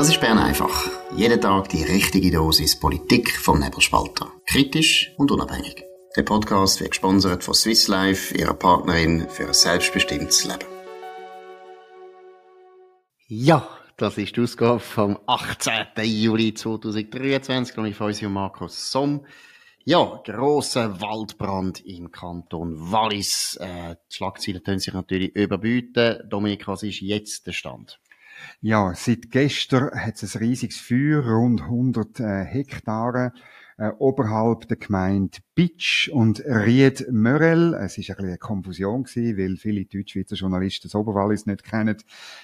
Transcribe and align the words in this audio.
Das 0.00 0.08
ist 0.08 0.22
Bern 0.22 0.38
einfach. 0.38 0.88
Jeden 1.14 1.42
Tag 1.42 1.68
die 1.68 1.82
richtige 1.82 2.30
Dosis 2.30 2.80
Politik 2.80 3.36
vom 3.36 3.60
Nebelspalter. 3.60 4.32
Kritisch 4.46 5.12
und 5.18 5.30
unabhängig. 5.30 5.84
Der 6.16 6.22
Podcast 6.22 6.80
wird 6.80 6.92
gesponsert 6.92 7.44
von 7.44 7.52
Swiss 7.52 7.86
Life, 7.86 8.34
ihrer 8.34 8.54
Partnerin 8.54 9.28
für 9.28 9.48
ein 9.48 9.52
selbstbestimmtes 9.52 10.46
Leben. 10.46 10.64
Ja, 13.28 13.68
das 13.98 14.16
ist 14.16 14.34
die 14.36 14.40
Ausgabe 14.40 14.80
vom 14.80 15.18
18. 15.26 15.88
Juli 16.02 16.54
2023 16.54 17.76
und 17.76 17.84
ich 17.84 17.94
freue 17.94 18.08
mich 18.08 18.22
Markus 18.22 18.90
Somm. 18.90 19.26
Ja, 19.84 20.18
grosser 20.24 21.02
Waldbrand 21.02 21.84
im 21.84 22.10
Kanton 22.10 22.90
Wallis. 22.90 23.58
Äh, 23.60 23.96
die 24.10 24.14
Schlagzeilen 24.14 24.62
können 24.62 24.78
sich 24.78 24.94
natürlich 24.94 25.36
überbieten. 25.36 26.26
Dominik, 26.26 26.66
was 26.68 26.84
ist 26.84 27.02
jetzt 27.02 27.46
der 27.46 27.52
Stand? 27.52 28.00
Ja, 28.60 28.92
seit 28.94 29.30
gestern 29.30 29.90
hat 29.92 30.22
es 30.22 30.34
ein 30.34 30.38
riesiges 30.38 30.78
Feuer, 30.78 31.24
rund 31.24 31.62
100 31.62 32.20
äh, 32.20 32.44
Hektare 32.44 33.32
äh, 33.80 33.92
oberhalb 33.98 34.68
der 34.68 34.76
Gemeinde 34.76 35.38
Bitsch 35.54 36.10
und 36.10 36.40
Ried 36.44 37.06
Mörel. 37.10 37.72
Es 37.74 37.96
ist 37.96 38.10
ein 38.10 38.16
bisschen 38.16 38.28
eine 38.28 38.38
Konfusion 38.38 39.04
gewesen, 39.04 39.38
weil 39.38 39.56
viele 39.56 39.86
Deutschschweizer 39.86 40.36
Journalisten 40.36 40.88
das 40.88 40.94
Oberwallis 40.94 41.46
nicht 41.46 41.64
kennen. 41.64 41.96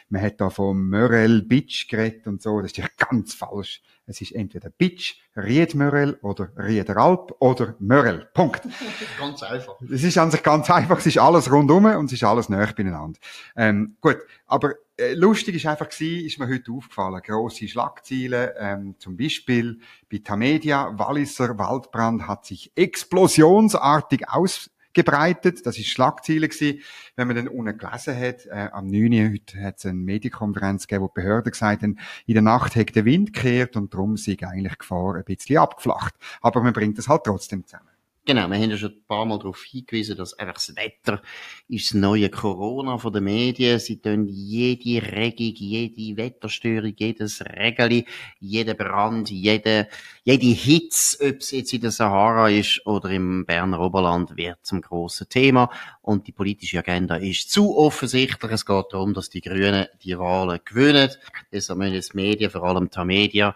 Man 0.08 0.22
hat 0.22 0.40
da 0.40 0.48
von 0.48 0.88
Mörel 0.88 1.42
Bitsch 1.42 1.88
geredet 1.88 2.26
und 2.26 2.40
so. 2.40 2.62
Das 2.62 2.72
ist 2.72 2.78
ja 2.78 2.86
ganz 2.96 3.34
falsch. 3.34 3.82
Es 4.06 4.20
ist 4.22 4.32
entweder 4.32 4.70
Bitsch, 4.70 5.16
Riedmörel 5.36 6.14
oder 6.22 6.52
Riederalp 6.56 7.34
oder 7.38 7.74
Mörel. 7.80 8.28
Punkt. 8.32 8.62
ganz 9.18 9.42
einfach. 9.42 9.74
Es 9.92 10.04
ist 10.04 10.16
an 10.16 10.30
sich 10.30 10.42
ganz 10.42 10.70
einfach. 10.70 10.98
Es 10.98 11.06
ist 11.06 11.18
alles 11.18 11.52
rundum 11.52 11.84
und 11.84 12.06
es 12.06 12.14
ist 12.14 12.24
alles 12.24 12.48
näher 12.48 12.72
beieinander. 12.74 13.18
Ähm, 13.56 13.96
gut. 14.00 14.18
Aber 14.46 14.74
lustig 15.14 15.56
ist 15.56 15.66
einfach 15.66 15.88
gewesen, 15.88 16.26
ist 16.26 16.38
mir 16.38 16.48
heute 16.48 16.72
aufgefallen. 16.72 17.20
Grosse 17.22 17.68
Schlagzeilen, 17.68 18.50
ähm, 18.58 18.94
zum 18.98 19.16
Beispiel 19.16 19.78
bei 20.10 20.18
Tamedia, 20.18 20.98
Walliser 20.98 21.58
Waldbrand 21.58 22.26
hat 22.26 22.46
sich 22.46 22.72
explosionsartig 22.74 24.28
aus 24.28 24.70
gebreitet. 24.96 25.66
Das 25.66 25.78
ist 25.78 25.88
Schlagziele 25.88 26.48
gewesen. 26.48 26.80
Wenn 27.14 27.28
man 27.28 27.36
dann 27.36 27.48
unten 27.48 27.76
gelesen 27.76 28.18
hat, 28.18 28.46
äh, 28.46 28.70
am 28.72 28.86
9. 28.86 29.32
heute 29.32 29.62
hat 29.62 29.76
es 29.76 29.84
eine 29.84 29.94
Medienkonferenz 29.94 30.86
gegeben, 30.86 31.04
wo 31.04 31.08
die 31.08 31.20
Behörden 31.20 31.52
gesagt 31.52 31.82
haben, 31.82 31.98
in 32.26 32.34
der 32.34 32.42
Nacht 32.42 32.74
hat 32.74 32.96
der 32.96 33.04
Wind 33.04 33.34
gekehrt 33.34 33.76
und 33.76 33.92
darum 33.92 34.16
sei 34.16 34.36
eigentlich 34.40 34.78
Gefahr 34.78 35.16
ein 35.16 35.24
bisschen 35.24 35.58
abgeflacht. 35.58 36.14
Aber 36.40 36.62
man 36.62 36.72
bringt 36.72 36.98
das 36.98 37.08
halt 37.08 37.24
trotzdem 37.24 37.66
zusammen. 37.66 37.95
Genau, 38.28 38.48
wir 38.50 38.58
haben 38.58 38.70
ja 38.70 38.76
schon 38.76 38.90
ein 38.90 39.04
paar 39.06 39.24
Mal 39.24 39.38
darauf 39.38 39.62
hingewiesen, 39.62 40.16
dass 40.16 40.36
einfach 40.36 40.54
das 40.54 40.74
Wetter 40.74 41.22
ist 41.68 41.90
das 41.90 41.94
neue 41.94 42.28
Corona 42.28 42.98
von 42.98 43.12
den 43.12 43.22
Medien. 43.22 43.78
Sie 43.78 44.00
tun 44.00 44.26
jede 44.26 45.00
Regung, 45.12 45.54
jede 45.54 46.16
Wetterstörung, 46.16 46.92
jedes 46.96 47.40
Regeli, 47.40 48.04
jeden 48.40 48.76
Brand, 48.76 49.30
jede, 49.30 49.86
jede 50.24 50.46
Hitze, 50.46 51.24
ob 51.24 51.36
es 51.36 51.52
jetzt 51.52 51.72
in 51.72 51.82
der 51.82 51.92
Sahara 51.92 52.50
ist 52.50 52.84
oder 52.84 53.10
im 53.10 53.46
Berner 53.46 53.78
Oberland, 53.78 54.36
wird 54.36 54.58
zum 54.66 54.80
grossen 54.80 55.28
Thema. 55.28 55.70
Und 56.02 56.26
die 56.26 56.32
politische 56.32 56.80
Agenda 56.80 57.14
ist 57.14 57.52
zu 57.52 57.78
offensichtlich. 57.78 58.50
Es 58.50 58.66
geht 58.66 58.86
darum, 58.90 59.14
dass 59.14 59.30
die 59.30 59.40
Grünen 59.40 59.86
die 60.02 60.18
Wahlen 60.18 60.58
gewinnen. 60.64 61.12
Deshalb 61.52 61.78
müssen 61.78 61.94
jetzt 61.94 62.16
Medien, 62.16 62.50
vor 62.50 62.64
allem 62.64 62.90
die 62.90 63.04
Media, 63.04 63.54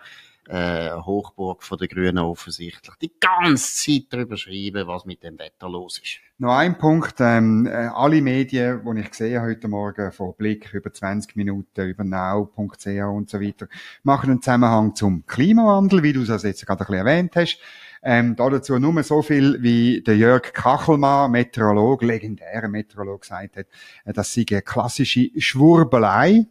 äh, 0.51 0.91
Hochburg 0.91 1.62
von 1.62 1.79
der 1.79 1.87
Grünen 1.87 2.19
offensichtlich, 2.19 2.95
die 3.01 3.12
ganze 3.20 3.75
Zeit 3.77 4.06
darüber 4.11 4.37
schreiben, 4.37 4.87
was 4.89 5.05
mit 5.05 5.23
dem 5.23 5.39
Wetter 5.39 5.69
los 5.69 6.01
ist. 6.03 6.19
Noch 6.39 6.56
ein 6.56 6.77
Punkt, 6.77 7.17
ähm, 7.20 7.67
äh, 7.67 7.89
alle 7.95 8.20
Medien, 8.20 8.83
die 8.84 9.01
ich 9.01 9.11
gesehen 9.11 9.43
heute 9.43 9.69
Morgen, 9.69 10.11
von 10.11 10.34
Blick 10.37 10.75
über 10.75 10.93
20 10.93 11.37
Minuten, 11.37 11.89
über 11.89 12.03
now.ch 12.03 12.87
und 12.87 13.31
so 13.31 13.41
weiter, 13.41 13.69
machen 14.03 14.31
einen 14.31 14.43
Zusammenhang 14.43 14.95
zum 14.97 15.25
Klimawandel, 15.25 16.03
wie 16.03 16.15
du 16.15 16.23
es 16.23 16.31
also 16.31 16.48
jetzt 16.48 16.67
gerade 16.67 16.81
ein 16.81 16.87
bisschen 16.87 17.06
erwähnt 17.06 17.37
hast. 17.37 17.59
Ähm, 18.03 18.34
da 18.34 18.48
dazu 18.48 18.78
nur 18.78 19.03
so 19.03 19.22
viel, 19.22 19.62
wie 19.62 20.03
der 20.03 20.17
Jörg 20.17 20.53
Kachelmann, 20.53 21.31
Meteorolog, 21.31 22.03
legendärer 22.03 22.69
Meteorolog, 22.69 23.21
gesagt 23.21 23.56
hat, 23.56 23.67
äh, 24.05 24.12
das 24.12 24.32
sei 24.34 24.44
eine 24.50 24.62
klassische 24.62 25.31
Schwurbelei 25.37 26.47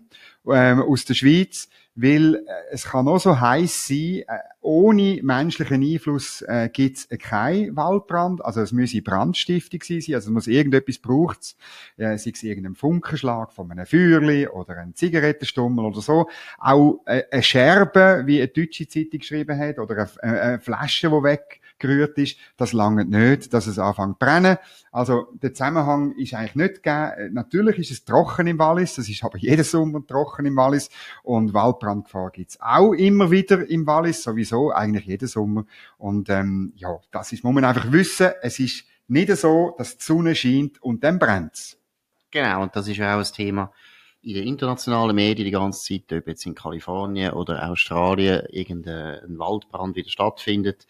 ähm, 0.47 0.81
aus 0.83 1.05
der 1.05 1.15
Schweiz 1.15 1.67
weil 2.01 2.35
äh, 2.35 2.39
es 2.71 2.85
kann 2.85 3.07
auch 3.07 3.19
so 3.19 3.39
heiß 3.39 3.87
sein, 3.87 4.23
äh, 4.27 4.39
ohne 4.61 5.19
menschlichen 5.23 5.81
Einfluss 5.83 6.41
äh, 6.43 6.69
gibt 6.71 6.97
es 6.97 7.19
keinen 7.19 7.75
Waldbrand. 7.75 8.43
Also 8.43 8.61
es 8.61 8.71
müsse 8.71 9.01
Brandstiftung 9.01 9.81
sein, 9.83 10.15
also 10.15 10.29
es 10.29 10.29
muss 10.29 10.47
irgendetwas 10.47 10.97
braucht 10.97 11.55
äh, 11.97 12.17
sei 12.17 12.31
es 12.33 12.43
irgendein 12.43 12.75
Funkenschlag 12.75 13.53
von 13.53 13.71
einem 13.71 13.85
Feuerli 13.85 14.47
oder 14.47 14.77
ein 14.77 14.95
Zigarettenstummel 14.95 15.85
oder 15.85 16.01
so. 16.01 16.29
Auch 16.57 17.01
äh, 17.05 17.23
eine 17.31 17.43
Scherbe, 17.43 18.23
wie 18.25 18.39
eine 18.39 18.47
deutsche 18.47 18.87
Zeitung 18.87 19.19
geschrieben 19.19 19.57
hat, 19.57 19.79
oder 19.79 20.09
eine, 20.21 20.41
eine 20.41 20.59
Flasche, 20.59 21.09
die 21.09 21.23
weg 21.23 21.61
gerührt 21.79 22.17
ist, 22.17 22.37
das 22.57 22.73
lange 22.73 23.05
nicht, 23.05 23.53
dass 23.53 23.67
es 23.67 23.79
anfängt 23.79 24.19
zu 24.19 24.25
brennen. 24.25 24.57
Also 24.91 25.27
der 25.41 25.53
Zusammenhang 25.53 26.13
ist 26.13 26.33
eigentlich 26.33 26.55
nicht 26.55 26.83
gegeben. 26.83 27.33
Natürlich 27.33 27.79
ist 27.79 27.91
es 27.91 28.05
trocken 28.05 28.47
im 28.47 28.59
Wallis, 28.59 28.95
das 28.95 29.09
ist 29.09 29.23
aber 29.23 29.37
jeden 29.39 29.63
Sommer 29.63 30.05
trocken 30.05 30.45
im 30.45 30.55
Wallis 30.57 30.89
und 31.23 31.53
Waldbrandgefahr 31.53 32.31
gibt's 32.31 32.59
auch 32.61 32.93
immer 32.93 33.31
wieder 33.31 33.67
im 33.69 33.87
Wallis, 33.87 34.23
sowieso, 34.23 34.71
eigentlich 34.71 35.05
jeden 35.05 35.27
Sommer. 35.27 35.65
Und 35.97 36.29
ähm, 36.29 36.73
ja, 36.75 36.99
das 37.11 37.31
ist, 37.31 37.43
muss 37.43 37.53
man 37.53 37.65
einfach 37.65 37.91
wissen, 37.91 38.31
es 38.41 38.59
ist 38.59 38.85
nicht 39.07 39.35
so, 39.35 39.75
dass 39.77 39.97
die 39.97 40.03
Sonne 40.03 40.35
scheint 40.35 40.81
und 40.81 41.03
dann 41.03 41.19
brennt's. 41.19 41.77
Genau, 42.31 42.61
und 42.61 42.75
das 42.75 42.87
ist 42.87 43.01
auch 43.01 43.17
ein 43.17 43.23
Thema 43.23 43.71
in 44.21 44.33
den 44.33 44.47
internationalen 44.47 45.15
Medien 45.15 45.45
die 45.45 45.51
ganze 45.51 45.81
Zeit, 45.81 46.17
ob 46.17 46.27
jetzt 46.27 46.45
in 46.45 46.55
Kalifornien 46.55 47.31
oder 47.33 47.69
Australien 47.69 48.45
irgendein 48.49 49.39
Waldbrand 49.39 49.95
wieder 49.95 50.09
stattfindet 50.09 50.85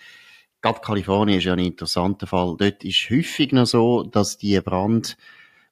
gerade 0.62 0.80
Kalifornien 0.82 1.38
ist 1.40 1.46
ja 1.46 1.54
ein 1.54 1.60
interessanter 1.60 2.28
Fall. 2.28 2.56
Dort 2.58 2.84
ist 2.84 3.10
häufig 3.10 3.52
noch 3.52 3.66
so, 3.66 4.04
dass 4.04 4.38
die 4.38 4.60
Brand 4.62 5.18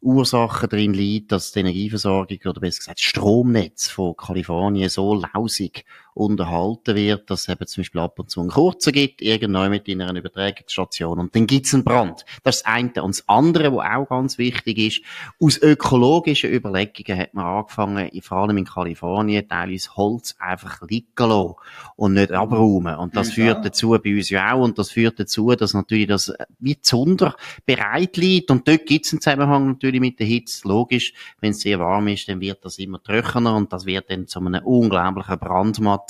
Ursache 0.02 0.68
drin 0.68 0.94
liegt, 0.94 1.32
dass 1.32 1.52
die 1.52 1.60
Energieversorgung 1.60 2.38
oder 2.46 2.62
besser 2.62 2.80
gesagt 2.80 3.00
das 3.00 3.04
Stromnetz 3.04 3.90
von 3.90 4.16
Kalifornien 4.16 4.90
so 4.90 5.16
lausig 5.34 5.86
unterhalten 6.18 6.96
wird, 6.96 7.30
dass 7.30 7.42
es 7.42 7.50
eben 7.50 7.68
zum 7.68 7.82
Beispiel 7.82 8.02
ab 8.02 8.20
und 8.20 8.30
zu 8.30 8.40
einen 8.40 8.50
kurzen 8.50 8.94
gibt, 8.94 9.22
irgendwann 9.22 9.70
mit 9.72 9.88
in 9.88 10.02
einer 10.02 10.18
Übertragungsstation 10.18 11.20
und 11.20 11.36
dann 11.36 11.48
gibt's 11.48 11.74
einen 11.74 11.84
Brand. 11.84 12.26
Das 12.44 12.58
ist 12.58 12.62
das 12.64 12.66
eine. 12.66 13.04
Und 13.04 13.18
das 13.18 13.28
andere, 13.28 13.76
was 13.76 13.86
auch 13.86 14.10
ganz 14.10 14.38
wichtig 14.38 14.78
ist, 14.78 15.02
aus 15.42 15.58
ökologischen 15.58 16.52
Überlegungen 16.52 17.20
hat 17.20 17.34
man 17.34 17.46
angefangen, 17.46 18.10
vor 18.22 18.38
allem 18.38 18.58
in 18.58 18.66
Kalifornien, 18.66 19.48
teilweise 19.48 19.96
Holz 19.96 20.36
einfach 20.40 20.82
liegen 20.88 21.08
lassen 21.18 21.56
und 21.96 22.14
nicht 22.14 22.32
abräumen. 22.32 22.96
Und 22.96 23.16
das 23.16 23.32
führt 23.32 23.66
dazu, 23.66 23.98
bei 24.04 24.16
uns 24.16 24.30
ja 24.30 24.54
auch, 24.54 24.64
und 24.64 24.78
das 24.78 24.92
führt 24.92 25.20
dazu, 25.20 25.54
dass 25.56 25.74
natürlich 25.74 26.08
das 26.08 26.34
wie 26.60 26.80
Zunder 26.82 27.36
bereit 27.66 28.18
liegt 28.18 28.52
und 28.52 28.68
dort 28.68 28.86
gibt's 28.86 29.12
einen 29.12 29.22
Zusammenhang 29.22 29.68
natürlich 29.68 29.88
natürlich 29.88 30.02
mit 30.02 30.20
der 30.20 30.28
Hitze. 30.28 30.68
Logisch, 30.68 31.14
wenn 31.40 31.52
es 31.52 31.62
sehr 31.62 31.80
warm 31.80 32.08
ist, 32.08 32.28
dann 32.28 32.42
wird 32.42 32.64
das 32.64 32.78
immer 32.80 33.02
trockener 33.02 33.56
und 33.56 33.72
das 33.72 33.86
wird 33.86 34.10
dann 34.10 34.28
zu 34.28 34.40
einem 34.40 34.64
unglaublichen 34.64 35.40
Brandmaterial. 35.40 36.07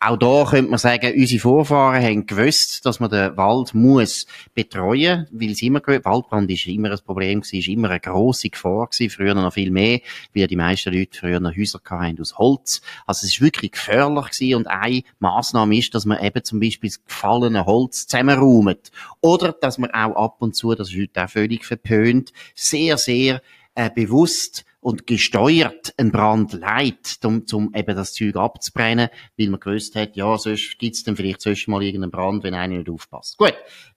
Auch 0.00 0.18
da 0.18 0.44
könnte 0.50 0.70
man 0.70 0.78
sagen, 0.78 1.14
unsere 1.16 1.40
Vorfahren 1.40 2.02
haben 2.02 2.26
gewusst, 2.26 2.84
dass 2.84 3.00
man 3.00 3.10
den 3.10 3.36
Wald 3.38 3.72
muss 3.72 4.26
betreuen, 4.54 5.26
weil 5.32 5.52
es 5.52 5.62
immer, 5.62 5.80
Waldbrand 5.86 6.50
ist 6.50 6.66
immer 6.66 6.90
ein 6.90 6.98
Problem 7.06 7.40
gewesen, 7.40 7.58
ist 7.58 7.68
immer 7.68 7.88
eine 7.88 8.00
grosse 8.00 8.50
Gefahr 8.50 8.88
gewesen, 8.88 9.10
früher 9.10 9.34
noch 9.34 9.54
viel 9.54 9.70
mehr, 9.70 10.00
weil 10.34 10.46
die 10.46 10.56
meisten 10.56 10.92
Leute 10.92 11.18
früher 11.18 11.40
noch 11.40 11.56
Häuser 11.56 11.80
hatten 11.84 12.20
aus 12.20 12.36
Holz. 12.36 12.82
Also 13.06 13.24
es 13.24 13.34
ist 13.34 13.40
wirklich 13.40 13.72
gefährlich 13.72 14.26
gewesen 14.26 14.56
und 14.56 14.66
eine 14.66 15.02
Massnahme 15.20 15.78
ist, 15.78 15.94
dass 15.94 16.04
man 16.04 16.22
eben 16.22 16.44
zum 16.44 16.60
Beispiel 16.60 16.90
das 16.90 17.02
gefallene 17.04 17.64
Holz 17.64 18.06
zusammenräumt. 18.06 18.90
Oder, 19.20 19.52
dass 19.52 19.78
man 19.78 19.90
auch 19.92 20.16
ab 20.16 20.36
und 20.40 20.54
zu, 20.54 20.74
das 20.74 20.90
ist 20.90 21.00
heute 21.00 21.24
auch 21.24 21.30
völlig 21.30 21.64
verpönt, 21.64 22.32
sehr, 22.54 22.98
sehr 22.98 23.40
äh, 23.74 23.90
bewusst 23.90 24.64
und 24.84 25.06
gesteuert 25.06 25.94
einen 25.96 26.12
Brand 26.12 26.52
leitet, 26.52 27.24
um, 27.24 27.42
um 27.52 27.74
eben 27.74 27.96
das 27.96 28.12
Zeug 28.12 28.36
abzubrennen, 28.36 29.08
weil 29.38 29.48
man 29.48 29.58
gewusst 29.58 29.96
hat, 29.96 30.14
ja, 30.14 30.36
sonst 30.36 30.78
gibt's 30.78 31.02
dann 31.02 31.16
vielleicht 31.16 31.40
sonst 31.40 31.66
mal 31.68 31.82
irgendeinen 31.82 32.10
Brand, 32.10 32.44
wenn 32.44 32.52
einer 32.52 32.76
nicht 32.76 32.90
aufpasst. 32.90 33.38
Gut. 33.38 33.54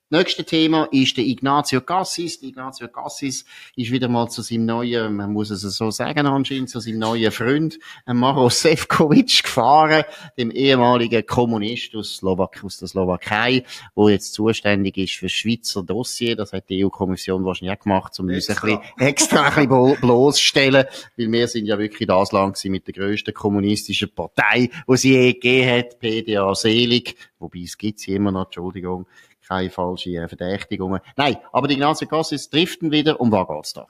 Nächste 0.10 0.46
Thema 0.46 0.88
ist 0.94 1.18
der 1.18 1.26
Ignazio 1.26 1.82
Cassis. 1.82 2.40
Der 2.40 2.48
Ignazio 2.48 2.88
Cassis 2.88 3.44
ist 3.76 3.92
wieder 3.92 4.08
mal 4.08 4.30
zu 4.30 4.42
seinem 4.42 4.66
neuen, 4.66 5.18
man 5.18 5.34
muss 5.34 5.50
es 5.50 5.64
so 5.64 5.92
sagen 5.92 6.26
anscheinend, 6.26 6.70
zu 6.70 6.80
seinem 6.80 7.00
neuen 7.00 7.30
Freund, 7.30 7.78
äh, 8.06 8.14
Maro 8.14 8.48
Sefcovic 8.50 9.44
gefahren, 9.44 10.06
dem 10.38 10.50
ehemaligen 10.52 11.26
Kommunist 11.26 11.94
aus, 11.94 12.16
Slowak 12.16 12.64
aus 12.64 12.78
der 12.78 12.88
Slowakei, 12.88 13.66
wo 13.96 14.08
jetzt 14.08 14.34
zuständig 14.34 14.96
ist 14.98 15.16
für 15.16 15.26
das 15.26 15.34
Schweizer 15.34 15.84
Dossier. 15.84 16.38
Das 16.38 16.54
hat 16.54 16.70
die 16.70 16.86
EU-Kommission 16.86 17.44
wahrscheinlich 17.44 17.78
auch 17.78 17.84
gemacht, 17.84 18.18
um 18.18 18.30
uns 18.30 18.50
ein 18.50 18.56
bisschen 18.56 18.80
extra 19.00 19.50
ein 19.50 19.68
bisschen 19.68 20.00
bloßstellen, 20.00 20.86
weil 21.18 21.32
wir 21.34 21.48
sind 21.50 21.66
ja 21.66 21.78
wirklich 21.78 22.08
das 22.08 22.32
Land 22.32 22.64
mit 22.64 22.88
der 22.88 22.94
grössten 22.94 23.34
kommunistischen 23.34 24.16
Partei, 24.16 24.70
wo 24.86 24.96
sie 24.96 25.12
je 25.12 25.34
gegeben 25.34 25.70
hat, 25.70 26.00
PDA 26.00 26.56
Selig, 26.56 27.18
wobei 27.40 27.60
es 27.66 27.78
gibt 27.78 28.00
sie 28.00 28.14
immer 28.14 28.32
noch, 28.32 28.46
Entschuldigung 28.46 29.06
keine 29.48 29.70
falschen 29.70 30.28
Verdächtigungen. 30.28 31.02
Nein, 31.16 31.38
aber 31.52 31.68
die 31.68 31.76
Ignacio 31.76 32.08
Cassis 32.08 32.50
driften 32.50 32.92
wieder. 32.92 33.20
Um 33.20 33.32
was 33.32 33.48
geht's 33.48 33.74
da? 33.74 33.88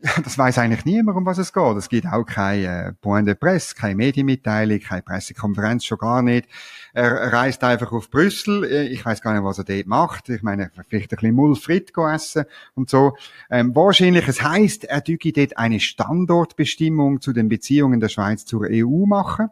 das 0.24 0.38
weiß 0.38 0.58
eigentlich 0.58 0.84
niemand, 0.84 1.18
um 1.18 1.26
was 1.26 1.38
es 1.38 1.52
geht. 1.52 1.76
Es 1.76 1.88
gibt 1.88 2.06
auch 2.06 2.24
keine 2.24 2.88
äh, 2.88 2.92
Point 2.92 3.26
de 3.26 3.34
Presse, 3.34 3.74
keine 3.74 3.96
Medienmitteilung, 3.96 4.78
keine 4.78 5.02
Pressekonferenz, 5.02 5.84
schon 5.84 5.98
gar 5.98 6.22
nicht. 6.22 6.48
Er 6.92 7.32
reist 7.32 7.64
einfach 7.64 7.90
auf 7.90 8.08
Brüssel. 8.08 8.64
Äh, 8.64 8.86
ich 8.88 9.04
weiß 9.04 9.20
gar 9.22 9.32
nicht, 9.32 9.42
was 9.42 9.58
er 9.58 9.64
dort 9.64 9.86
macht. 9.86 10.28
Ich 10.28 10.42
meine, 10.42 10.70
vielleicht 10.88 11.12
ein 11.12 11.16
bisschen 11.16 11.34
Mulfrit 11.34 11.92
essen 11.96 12.44
und 12.74 12.88
so. 12.88 13.16
Ähm, 13.50 13.74
wahrscheinlich, 13.74 14.28
es 14.28 14.40
heißt, 14.40 14.84
er 14.84 15.00
dürfe 15.00 15.32
dort 15.32 15.58
eine 15.58 15.80
Standortbestimmung 15.80 17.20
zu 17.20 17.32
den 17.32 17.48
Beziehungen 17.48 17.98
der 17.98 18.08
Schweiz 18.08 18.44
zur 18.44 18.68
EU 18.70 19.04
machen. 19.06 19.48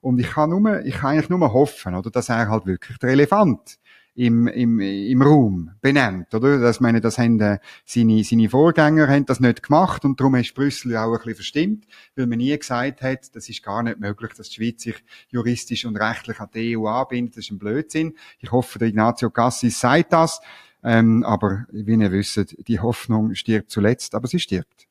Und 0.00 0.18
ich 0.18 0.30
kann 0.30 0.48
nur, 0.48 0.82
ich 0.82 0.94
kann 0.94 1.10
eigentlich 1.10 1.28
nur 1.28 1.52
hoffen, 1.52 1.94
oder, 1.94 2.10
dass 2.10 2.30
er 2.30 2.48
halt 2.48 2.64
wirklich 2.64 2.96
der 2.98 3.10
Elefant 3.10 3.78
im, 4.14 4.48
im, 4.48 4.80
im 4.80 5.22
Raum 5.22 5.70
benennt, 5.80 6.34
oder? 6.34 6.58
Das 6.58 6.80
meine, 6.80 7.00
das 7.00 7.18
haben 7.18 7.40
äh, 7.40 7.58
seine, 7.84 8.24
seine 8.24 8.48
Vorgänger 8.48 9.08
haben 9.08 9.26
das 9.26 9.40
nicht 9.40 9.62
gemacht 9.62 10.04
und 10.04 10.18
darum 10.20 10.34
ist 10.34 10.54
Brüssel 10.54 10.96
auch 10.96 11.12
ein 11.12 11.18
bisschen 11.18 11.34
verstimmt, 11.34 11.86
weil 12.16 12.26
man 12.26 12.38
nie 12.38 12.56
gesagt 12.56 13.02
hat, 13.02 13.34
das 13.34 13.48
ist 13.48 13.62
gar 13.62 13.82
nicht 13.82 14.00
möglich, 14.00 14.32
dass 14.36 14.48
die 14.48 14.56
Schweiz 14.56 14.82
sich 14.82 15.02
juristisch 15.30 15.84
und 15.84 15.96
rechtlich 15.96 16.40
an 16.40 16.48
die 16.54 16.76
EU 16.76 16.86
anbindet. 16.86 17.36
Das 17.36 17.44
ist 17.44 17.50
ein 17.52 17.58
Blödsinn. 17.58 18.14
Ich 18.40 18.50
hoffe, 18.52 18.78
der 18.78 18.88
Ignazio 18.88 19.30
Cassis 19.30 19.80
sagt 19.80 20.12
das, 20.12 20.40
ähm, 20.82 21.24
aber 21.24 21.66
wie 21.70 21.94
ihr 21.94 22.12
wisst, 22.12 22.56
die 22.66 22.80
Hoffnung 22.80 23.34
stirbt 23.34 23.70
zuletzt, 23.70 24.14
aber 24.14 24.26
sie 24.26 24.38
stirbt. 24.38 24.89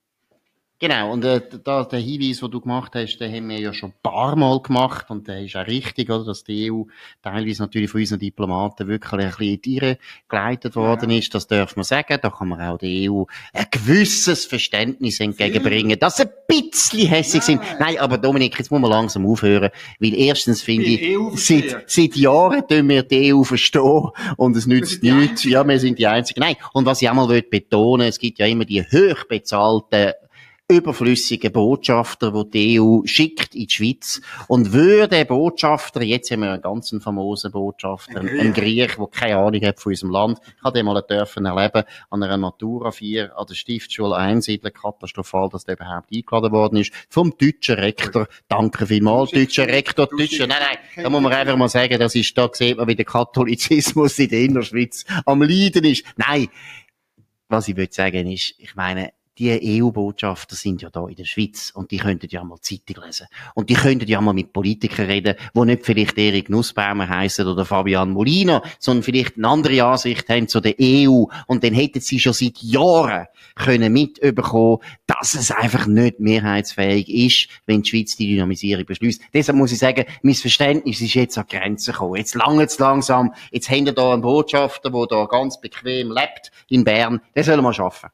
Genau, 0.81 1.11
und 1.11 1.25
äh, 1.25 1.41
da, 1.65 1.83
der 1.83 1.99
Hinweis, 1.99 2.39
den 2.39 2.51
du 2.51 2.61
gemacht 2.61 2.93
hast, 2.95 3.17
den 3.17 3.33
haben 3.33 3.49
wir 3.49 3.59
ja 3.59 3.73
schon 3.73 3.89
ein 3.89 3.95
paar 4.01 4.37
Mal 4.37 4.61
gemacht 4.61 5.09
und 5.09 5.27
der 5.27 5.43
ist 5.43 5.57
auch 5.57 5.67
richtig, 5.67 6.09
oder, 6.09 6.23
dass 6.23 6.45
die 6.45 6.71
EU 6.71 6.83
teilweise 7.21 7.63
natürlich 7.63 7.91
von 7.91 7.99
unseren 7.99 8.19
Diplomaten 8.19 8.87
wirklich 8.87 9.11
ein 9.11 9.17
bisschen 9.27 9.53
in 9.55 9.61
die 9.61 9.75
Irre 9.75 9.97
geleitet 10.29 10.77
worden 10.77 11.09
ja. 11.09 11.17
ist. 11.17 11.35
Das 11.35 11.47
darf 11.47 11.75
man 11.75 11.83
sagen. 11.83 12.17
Da 12.21 12.29
kann 12.29 12.47
man 12.47 12.61
auch 12.61 12.77
der 12.77 13.11
EU 13.11 13.25
ein 13.51 13.65
gewisses 13.69 14.45
Verständnis 14.45 15.19
entgegenbringen, 15.19 15.99
dass 15.99 16.15
sie 16.15 16.23
ein 16.23 16.31
bisschen 16.47 17.09
hässlich 17.09 17.43
sind. 17.43 17.61
Nein, 17.77 17.99
aber 17.99 18.17
Dominik, 18.17 18.57
jetzt 18.57 18.71
muss 18.71 18.79
man 18.79 18.89
langsam 18.89 19.25
aufhören, 19.25 19.71
weil 19.99 20.13
erstens 20.13 20.61
finde 20.61 20.85
ich, 20.85 21.17
seit, 21.35 21.89
seit 21.89 22.15
Jahren 22.15 22.65
tun 22.65 22.87
wir 22.87 23.03
die 23.03 23.33
EU 23.33 23.43
verstehen 23.43 24.11
und 24.37 24.55
es 24.55 24.65
nützt 24.65 25.03
nichts. 25.03 25.43
Ja, 25.43 25.67
wir 25.67 25.77
sind 25.77 25.99
die 25.99 26.07
Einzigen. 26.07 26.39
Nein, 26.39 26.55
und 26.71 26.85
was 26.85 27.01
ich 27.01 27.09
auch 27.09 27.13
mal 27.15 27.41
betonen 27.41 28.07
es 28.07 28.17
gibt 28.17 28.39
ja 28.39 28.45
immer 28.45 28.63
die 28.63 28.81
hochbezahlten 28.81 30.13
überflüssige 30.69 31.49
Botschafter, 31.49 32.33
wo 32.33 32.43
die 32.43 32.79
EU 32.79 33.01
schickt 33.05 33.55
in 33.55 33.65
die 33.65 33.73
Schweiz. 33.73 34.21
Und 34.47 34.71
würde 34.71 35.25
Botschafter, 35.25 36.03
jetzt 36.03 36.29
haben 36.29 36.41
wir 36.41 36.51
einen 36.51 36.61
ganz 36.61 36.95
famosen 37.01 37.51
Botschafter, 37.51 38.19
ein, 38.19 38.39
ein 38.39 38.53
Griech, 38.53 38.95
der 38.95 39.07
keine 39.07 39.37
Ahnung 39.37 39.61
hat 39.63 39.79
von 39.79 39.91
unserem 39.91 40.11
Land. 40.11 40.39
Ich 40.57 40.63
habe 40.63 40.77
den 40.77 40.85
mal 40.85 41.01
dürfen 41.01 41.45
erleben 41.45 41.83
an 42.11 42.23
einer 42.23 42.37
Matura 42.37 42.91
4 42.91 43.35
an 43.35 43.45
der 43.47 43.55
Stiftschule 43.55 44.15
Einsiedler. 44.15 44.69
Katastrophal, 44.69 45.49
dass 45.49 45.65
der 45.65 45.75
überhaupt 45.75 46.13
eingeladen 46.13 46.51
worden 46.51 46.77
ist. 46.77 46.93
Vom 47.09 47.33
deutschen 47.35 47.75
Rektor. 47.75 48.27
Danke 48.47 48.85
vielmals, 48.85 49.31
deutscher 49.31 49.67
Rektor. 49.67 50.07
Deutscher, 50.07 50.45
nein, 50.45 50.59
nein, 50.61 51.03
da 51.03 51.09
muss 51.09 51.21
man 51.21 51.33
einfach 51.33 51.57
mal 51.57 51.69
sagen, 51.69 51.97
das 51.99 52.13
ist, 52.13 52.37
da 52.37 52.49
sieht 52.53 52.77
man, 52.77 52.87
wie 52.87 52.95
der 52.95 53.05
Katholizismus 53.05 54.19
in 54.19 54.29
der 54.29 54.41
Innerschweiz 54.41 55.05
am 55.25 55.41
Leiden 55.41 55.85
ist. 55.85 56.05
Nein. 56.15 56.47
Was 57.51 57.67
ich 57.67 57.75
würde 57.75 57.91
sagen 57.91 58.31
ist, 58.31 58.53
ich 58.59 58.75
meine, 58.75 59.11
die 59.39 59.81
EU-Botschafter 59.81 60.55
sind 60.55 60.81
ja 60.81 60.89
da 60.89 61.07
in 61.07 61.15
der 61.15 61.23
Schweiz 61.23 61.71
und 61.73 61.91
die 61.91 61.97
könnten 61.97 62.27
ja 62.29 62.43
mal 62.43 62.59
Zeitung 62.59 63.03
lesen. 63.05 63.27
Und 63.55 63.69
die 63.69 63.75
könnten 63.75 64.07
ja 64.07 64.19
mal 64.19 64.33
mit 64.33 64.51
Politikern 64.51 65.05
reden, 65.05 65.35
wo 65.53 65.63
nicht 65.63 65.85
vielleicht 65.85 66.17
Erik 66.17 66.49
Nussbaumer 66.49 67.07
heißen 67.07 67.47
oder 67.47 67.63
Fabian 67.63 68.11
Molina, 68.11 68.61
sondern 68.79 69.03
vielleicht 69.03 69.37
eine 69.37 69.47
andere 69.47 69.83
Ansicht 69.85 70.27
haben 70.27 70.49
zu 70.49 70.59
der 70.59 70.75
EU. 70.81 71.23
Und 71.47 71.63
dann 71.63 71.73
hätten 71.73 72.01
sie 72.01 72.19
schon 72.19 72.33
seit 72.33 72.57
Jahren 72.61 73.27
können 73.55 73.93
mitbekommen, 73.93 74.79
dass 75.07 75.35
es 75.35 75.51
einfach 75.51 75.87
nicht 75.87 76.19
mehrheitsfähig 76.19 77.07
ist, 77.09 77.47
wenn 77.65 77.81
die 77.81 77.89
Schweiz 77.89 78.17
die 78.17 78.27
Dynamisierung 78.27 78.85
beschließt. 78.85 79.21
Deshalb 79.33 79.57
muss 79.57 79.71
ich 79.71 79.79
sagen, 79.79 80.03
mein 80.21 80.35
Verständnis 80.35 80.99
ist 80.99 81.13
jetzt 81.13 81.37
an 81.37 81.45
Grenzen 81.47 81.93
gekommen. 81.93 82.17
Jetzt 82.17 82.35
lange 82.35 82.63
es 82.63 82.77
langsam. 82.77 83.33
Jetzt 83.51 83.69
haben 83.69 83.85
wir 83.85 83.93
da 83.93 84.13
einen 84.13 84.21
Botschafter, 84.21 84.89
der 84.89 85.07
da 85.07 85.25
ganz 85.25 85.61
bequem 85.61 86.11
lebt 86.11 86.51
in 86.67 86.83
Bern. 86.83 87.21
Der 87.35 87.45
soll 87.45 87.61
mal 87.61 87.73
schaffen. 87.73 88.09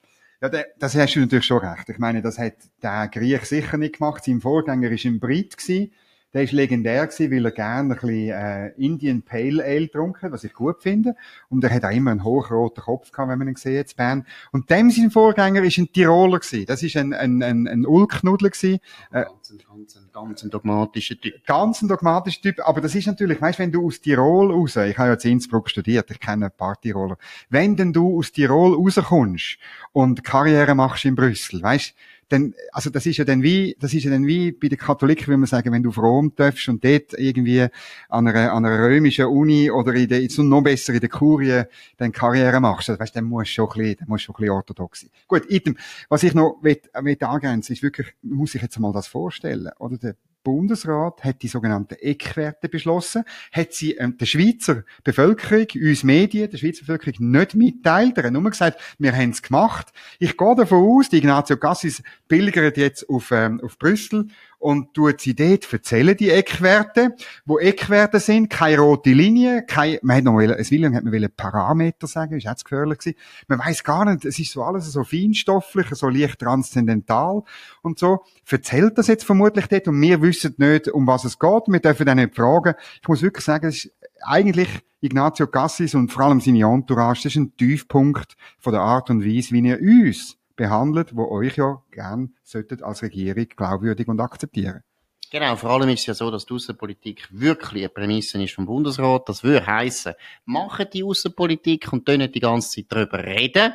Ja, 0.54 0.64
das 0.80 0.96
hast 0.96 1.16
du 1.16 1.22
natürlich 1.22 1.46
schon 1.46 1.66
recht. 1.66 1.90
Ich 1.90 1.98
meine, 1.98 2.22
das 2.22 2.38
hat 2.38 2.54
der 2.82 3.08
Griech 3.08 3.46
sicher 3.46 3.78
nicht 3.78 3.98
gemacht. 3.98 4.24
Sein 4.24 4.42
Vorgänger 4.42 4.90
war 4.90 4.98
ein 5.06 5.20
Brit. 5.20 5.58
Gewesen. 5.58 5.92
Der 6.36 6.44
ist 6.44 6.52
legendär 6.52 7.08
gewesen, 7.08 7.32
weil 7.32 7.46
er 7.46 7.52
gerne 7.52 7.94
ein 7.94 8.00
bisschen 8.00 8.30
äh, 8.30 8.68
Indian 8.72 9.22
Pale 9.22 9.64
Ale 9.64 9.88
getrunken 9.88 10.34
was 10.34 10.44
ich 10.44 10.52
gut 10.52 10.84
finde. 10.84 11.16
Und 11.48 11.64
er 11.64 11.74
hat 11.74 11.86
auch 11.86 11.92
immer 11.92 12.12
einen 12.12 12.26
hochroten 12.26 12.84
Kopf 12.84 13.10
gehabt, 13.10 13.30
wenn 13.30 13.40
man 13.40 13.48
ihn 13.48 13.56
sieht, 13.56 13.92
in 13.92 13.96
Bern. 13.96 14.26
Und 14.52 14.70
dem 14.70 14.92
sein 14.92 15.12
Vorgänger 15.12 15.64
ist 15.64 15.78
ein 15.78 15.90
Tiroler 15.94 16.40
gewesen. 16.40 16.66
Das 16.66 16.84
ist 16.84 16.98
ein, 16.98 17.14
ein, 17.14 17.42
ein, 17.42 17.70
ein 17.70 17.86
Ulknudel 17.86 18.50
gewesen. 18.50 18.80
Äh, 19.12 19.24
ganz, 19.24 19.54
ganz, 19.66 20.12
ganz 20.12 20.44
ein 20.44 20.50
dogmatischer 20.50 21.16
Typ. 21.16 21.46
Ganz 21.46 21.82
ein 21.82 21.88
dogmatischer 21.88 22.42
Typ. 22.42 22.68
Aber 22.68 22.82
das 22.82 22.94
ist 22.96 23.08
natürlich, 23.08 23.42
weißt, 23.42 23.60
wenn 23.60 23.72
du 23.72 23.88
aus 23.88 24.02
Tirol 24.02 24.52
raus, 24.52 24.76
ich 24.76 24.98
habe 24.98 25.12
ja 25.12 25.14
in 25.16 25.32
Innsbruck 25.32 25.70
studiert, 25.70 26.12
ich 26.12 26.20
kenne 26.20 26.48
ein 26.48 26.52
paar 26.52 26.78
Tiroler. 26.82 27.18
Wenn 27.50 27.78
denn 27.78 27.94
du 27.94 28.20
aus 28.20 28.34
Tirol 28.34 28.74
rauskommst 28.74 29.58
und 29.94 30.26
Karriere 30.26 30.76
machst 30.76 31.06
in 31.06 31.16
Brüssel, 31.16 31.64
weißt, 31.64 31.96
dann, 32.30 32.54
also 32.72 32.90
das 32.90 33.06
ist 33.06 33.18
ja 33.18 33.26
dann 33.26 33.44
wie, 33.44 33.76
das 33.80 33.94
ist 33.94 34.04
ja 34.04 34.12
dann 34.12 34.26
wie 34.26 34.52
bei 34.52 34.68
den 34.68 34.78
Katholiken, 34.78 35.28
würde 35.28 35.38
man 35.38 35.48
sagen, 35.48 35.72
wenn 35.72 35.84
du 35.84 35.90
auf 35.90 35.98
Rom 35.98 36.34
darfst 36.36 36.68
und 36.68 36.84
dort 36.84 37.14
irgendwie 37.18 37.68
an 38.10 38.28
einer, 38.28 38.52
an 38.52 38.66
einer 38.66 38.84
römischen 38.84 39.26
Uni 39.26 39.70
oder 39.70 39.94
in 39.94 40.08
der, 40.08 40.22
jetzt 40.22 40.38
noch 40.40 40.62
besser 40.62 40.94
in 40.94 41.00
der 41.00 41.10
Kurie 41.10 41.64
dann 41.98 42.12
Karriere 42.12 42.60
machst, 42.60 42.90
also, 42.90 43.00
weißt, 43.00 43.16
dann 43.16 43.26
musst 43.26 43.52
du 43.52 43.54
schon 43.54 43.70
ein 43.70 43.78
bisschen, 43.78 43.98
dann 44.00 44.08
musst 44.10 44.24
du 44.24 44.26
schon 44.26 44.36
ein 44.36 44.40
bisschen 44.40 44.56
orthodox 44.56 45.02
sein. 45.02 45.10
Gut, 45.28 45.44
item, 45.50 45.78
was 46.10 46.24
ich 46.24 46.34
noch 46.34 46.58
will, 46.62 46.82
will 47.02 47.18
angrenzen, 47.22 47.74
ist 47.74 47.84
wirklich, 47.84 48.08
muss 48.24 48.56
ich 48.56 48.62
jetzt 48.62 48.80
mal 48.80 48.92
das 48.92 49.08
vorstellen, 49.08 49.70
oder? 49.78 49.98
Der 49.98 50.16
Bundesrat 50.46 51.26
hat 51.26 51.42
die 51.42 51.50
sogenannten 51.50 51.96
Eckwerte 51.96 52.70
beschlossen, 52.70 53.26
hat 53.52 53.74
sie 53.74 53.96
ähm, 53.96 54.18
der 54.18 54.26
Schweizer 54.28 54.84
Bevölkerung, 55.04 55.68
uns 55.76 56.04
Medien, 56.04 56.50
der 56.50 56.58
Schweizer 56.58 56.86
Bevölkerung 56.86 57.32
nicht 57.32 57.56
mitteilt. 57.56 58.18
Er 58.18 58.26
hat 58.26 58.32
nur 58.32 58.50
gesagt, 58.50 58.80
wir 58.98 59.12
haben 59.14 59.32
es 59.32 59.42
gemacht. 59.42 59.88
Ich 60.20 60.38
gehe 60.38 60.56
davon 60.56 60.78
aus, 60.78 61.10
die 61.10 61.18
Ignazio 61.18 61.58
Gassis 61.58 62.02
pilgert 62.30 62.78
jetzt 62.78 63.10
auf, 63.10 63.32
ähm, 63.32 63.60
auf 63.62 63.78
Brüssel 63.78 64.28
und 64.60 64.94
tut 64.94 65.22
sie 65.22 65.36
dort 65.36 65.72
erzählen, 65.72 66.16
die 66.16 66.30
Eckwerte, 66.30 67.16
wo 67.46 67.60
Eckwerte 67.60 68.20
sind, 68.20 68.50
keine 68.50 68.80
rote 68.80 69.12
Linie, 69.12 69.64
kein, 69.66 69.98
man 70.02 70.18
hat 70.18 70.24
noch 70.24 70.40
es 70.40 70.72
William 70.72 70.96
hat 70.96 71.04
man 71.04 71.14
wollen 71.14 71.30
Parameter 71.36 72.08
sagen, 72.08 72.38
ist 72.38 72.46
jetzt 72.46 72.66
gefährlich 72.66 73.00
gewesen. 73.00 73.18
Man 73.48 73.60
weiß 73.60 73.84
gar 73.84 74.06
nicht, 74.06 74.26
es 74.26 74.40
ist 74.40 74.52
so 74.52 74.64
alles 74.64 74.92
so 74.92 75.04
feinstofflich, 75.04 75.88
so 75.92 76.10
leicht 76.10 76.40
transzendental 76.40 77.44
und 77.82 78.00
so. 78.00 78.24
Erzählt 78.50 78.98
das 78.98 79.08
jetzt 79.08 79.24
vermutlich 79.24 79.68
dort 79.68 79.88
und 79.88 80.02
wir 80.02 80.22
wissen 80.22 80.56
nicht, 80.58 80.88
um 80.88 81.08
was 81.08 81.26
es 81.26 81.40
geht, 81.40 81.64
wir 81.68 81.80
dürfen 81.80 82.06
dann 82.06 82.18
nicht 82.18 82.36
fragen. 82.36 82.76
Ich 83.02 83.08
muss 83.08 83.22
wirklich 83.22 83.46
sagen, 83.46 83.68
es 83.68 83.86
ist 83.86 83.96
eigentlich 84.22 84.70
Ignazio 85.02 85.48
Cassis 85.48 85.94
und 85.94 86.12
vor 86.12 86.26
allem 86.26 86.42
seine 86.42 86.66
Entourage, 86.66 87.24
das 87.24 87.34
ist 87.34 87.38
ein 87.38 87.56
Tiefpunkt 87.58 88.36
von 88.58 88.74
der 88.74 88.82
Art 88.82 89.10
und 89.10 89.24
Weise, 89.24 89.52
wie 89.52 89.68
er 89.68 89.80
uns 89.80 90.38
behandelt, 90.56 91.16
wo 91.16 91.30
euch 91.30 91.58
ja 91.58 91.82
gern 91.92 92.34
solltet 92.44 92.84
als 92.84 93.02
Regierung 93.02 93.48
glaubwürdig 93.56 94.08
und 94.08 94.20
akzeptieren. 94.20 94.84
Genau, 95.32 95.56
vor 95.56 95.72
allem 95.72 95.90
ist 95.90 96.02
es 96.02 96.06
ja 96.06 96.14
so, 96.14 96.30
dass 96.32 96.46
die 96.46 96.54
Außenpolitik 96.54 97.28
wirklich 97.32 97.84
eine 97.84 97.90
Prämisse 97.90 98.42
ist 98.42 98.54
vom 98.54 98.68
Bundesrat. 98.68 99.28
Das 99.28 99.44
würde 99.44 99.66
heißen, 99.66 100.14
machen 100.46 100.88
die 100.94 101.04
Außenpolitik 101.04 101.92
und 101.92 102.06
können 102.06 102.32
die 102.32 102.40
ganze 102.40 102.70
Zeit 102.70 102.86
darüber 102.90 103.24
reden, 103.24 103.74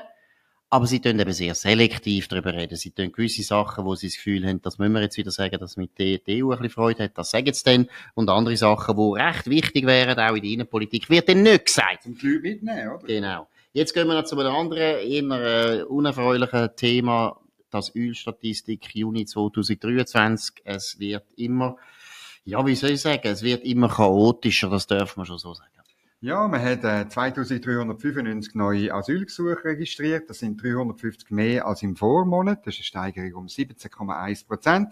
aber 0.73 0.87
sie 0.87 1.01
tun 1.01 1.19
eben 1.19 1.33
sehr 1.33 1.57
selektiv 1.57 2.29
darüber 2.29 2.55
reden. 2.55 2.77
Sie 2.77 2.93
tun 2.93 3.11
gewisse 3.11 3.43
Sachen, 3.43 3.85
wo 3.85 3.97
sie 3.97 4.07
das 4.07 4.15
Gefühl 4.15 4.47
haben, 4.47 4.63
das 4.63 4.79
müssen 4.79 4.93
wir 4.93 5.03
jetzt 5.03 5.17
wieder 5.17 5.33
sagen, 5.33 5.59
dass 5.59 5.77
mit 5.77 5.99
der 5.99 6.21
EU 6.29 6.53
ein 6.53 6.59
bisschen 6.59 6.71
Freude 6.71 7.05
hat, 7.05 7.19
das 7.19 7.33
sagen 7.33 7.53
sie 7.53 7.65
dann. 7.65 7.89
Und 8.15 8.31
andere 8.31 8.57
Sachen, 8.57 8.97
die 8.97 9.21
recht 9.21 9.51
wichtig 9.51 9.85
wären, 9.85 10.19
auch 10.19 10.37
in 10.37 10.43
der 10.43 10.51
Innenpolitik, 10.53 11.11
wird 11.11 11.29
dann 11.29 11.43
nicht 11.43 11.67
gesagt. 11.67 12.05
Zum 12.05 12.15
Glück 12.15 12.43
mitnehmen, 12.43 12.89
oder? 12.89 13.07
Genau. 13.07 13.49
Jetzt 13.73 13.95
gehen 13.95 14.09
wir 14.09 14.15
noch 14.15 14.25
zu 14.25 14.37
einem 14.39 14.53
anderen, 14.53 15.07
immer 15.07 15.41
äh, 15.41 15.83
unerfreulichen 15.85 16.71
Thema, 16.75 17.41
das 17.71 17.95
Ölstatistik 17.95 18.95
Juni 18.97 19.27
2023. 19.27 20.57
Es 20.65 20.99
wird 20.99 21.25
immer, 21.37 21.77
ja, 22.45 22.67
wie 22.67 22.75
soll 22.75 22.91
ich 22.91 23.00
sagen, 23.00 23.21
es 23.29 23.43
wird 23.43 23.62
immer 23.62 23.89
chaotischer, 23.89 24.71
das 24.71 24.89
dürfen 24.89 25.21
wir 25.21 25.27
schon 25.27 25.39
so 25.39 25.55
sagen. 25.55 25.70
Ja, 26.23 26.50
hat 26.53 26.85
äh, 26.85 27.09
2395 27.09 28.55
neue 28.55 28.93
Asylgesuche 28.93 29.65
registriert. 29.65 30.29
Das 30.29 30.41
sind 30.41 30.62
350 30.62 31.31
mehr 31.31 31.67
als 31.67 31.83
im 31.83 31.97
Vormonat. 31.97 32.67
Das 32.67 32.75
ist 32.75 32.95
eine 32.95 33.12
Steigerung 33.12 33.45
um 33.45 33.47
17,1 33.47 34.47
Prozent. 34.47 34.89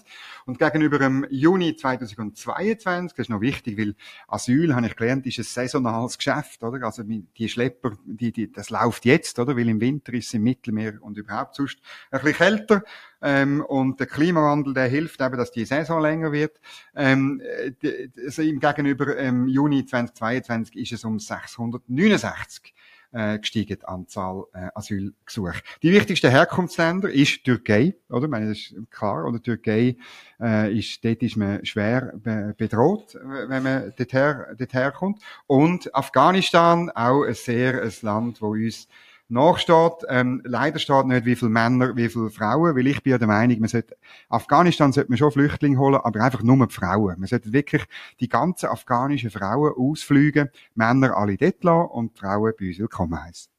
Und 0.46 0.58
gegenüber 0.58 0.98
dem 0.98 1.26
Juni 1.28 1.76
2022, 1.76 3.14
das 3.14 3.26
ist 3.26 3.28
noch 3.28 3.42
wichtig, 3.42 3.76
weil 3.76 3.94
Asyl, 4.26 4.74
habe 4.74 4.86
ich 4.86 4.96
gelernt, 4.96 5.26
ist 5.26 5.36
ein 5.36 5.44
saisonales 5.44 6.16
Geschäft, 6.16 6.62
oder? 6.62 6.82
Also 6.86 7.02
die 7.02 7.48
Schlepper, 7.50 7.92
die, 8.06 8.32
die, 8.32 8.50
das 8.50 8.70
läuft 8.70 9.04
jetzt, 9.04 9.38
oder? 9.38 9.54
Weil 9.54 9.68
im 9.68 9.82
Winter 9.82 10.14
ist 10.14 10.28
es 10.28 10.34
im 10.34 10.44
Mittelmeer 10.44 10.94
und 11.02 11.18
überhaupt 11.18 11.56
sonst 11.56 11.78
ein 12.10 12.22
bisschen 12.22 12.38
kälter. 12.38 12.84
Ähm, 13.20 13.64
und 13.66 14.00
der 14.00 14.06
Klimawandel, 14.06 14.74
der 14.74 14.88
hilft 14.88 15.20
eben, 15.20 15.36
dass 15.36 15.50
die 15.50 15.64
Saison 15.64 16.00
länger 16.00 16.32
wird. 16.32 16.60
Ähm, 16.94 17.42
also 18.24 18.42
im 18.42 18.60
Gegenüber 18.60 19.16
ähm, 19.16 19.48
Juni 19.48 19.84
2022 19.84 20.76
ist 20.76 20.92
es 20.92 21.04
um 21.04 21.18
669 21.18 22.74
äh, 23.12 23.38
gestiegen, 23.38 23.78
die 23.80 23.86
Anzahl 23.86 24.44
äh, 24.52 24.68
Asylgesuche. 24.74 25.62
Die 25.82 25.92
wichtigsten 25.92 26.30
Herkunftsländer 26.30 27.10
ist 27.10 27.44
Türkei, 27.44 27.94
oder? 28.08 28.24
Ich 28.24 28.30
meine, 28.30 28.48
das 28.48 28.58
ist 28.58 28.74
klar, 28.90 29.24
oder? 29.24 29.42
Türkei 29.42 29.96
äh, 30.40 30.78
ist, 30.78 31.04
dort 31.04 31.22
ist 31.22 31.36
man 31.36 31.64
schwer 31.64 32.12
be 32.16 32.54
bedroht, 32.56 33.14
wenn 33.14 33.62
man 33.62 33.92
dorthin, 33.96 34.44
dorthin 34.58 34.92
kommt. 34.92 35.22
Und 35.46 35.94
Afghanistan, 35.94 36.90
auch 36.90 37.24
ein 37.24 37.34
sehr 37.34 37.82
ein 37.82 37.92
Land, 38.02 38.42
wo 38.42 38.48
uns 38.48 38.88
nachsteht. 39.28 40.04
Ähm, 40.08 40.42
leider 40.44 40.78
steht 40.78 41.06
nicht, 41.06 41.24
wie 41.24 41.36
viele 41.36 41.50
Männer, 41.50 41.96
wie 41.96 42.08
viele 42.08 42.30
Frauen, 42.30 42.76
weil 42.76 42.86
ich 42.86 43.02
bin 43.02 43.12
ja 43.12 43.18
der 43.18 43.28
Meinung, 43.28 43.58
man 43.60 43.68
sollte, 43.68 43.96
Afghanistan 44.28 44.92
sollte 44.92 45.10
man 45.10 45.18
schon 45.18 45.32
Flüchtlinge 45.32 45.78
holen, 45.78 46.00
aber 46.02 46.20
einfach 46.20 46.42
nur 46.42 46.66
die 46.66 46.74
Frauen. 46.74 47.18
Man 47.18 47.26
sollte 47.26 47.52
wirklich 47.52 47.84
die 48.20 48.28
ganzen 48.28 48.66
afghanischen 48.66 49.30
Frauen 49.30 49.74
ausflügen, 49.76 50.50
Männer 50.74 51.16
alle 51.16 51.36
dort 51.36 51.62
lassen 51.64 51.90
und 51.90 52.18
Frauen 52.18 52.52
bei 52.58 52.68
uns 52.68 52.78
willkommen 52.78 53.22
heißen. 53.22 53.57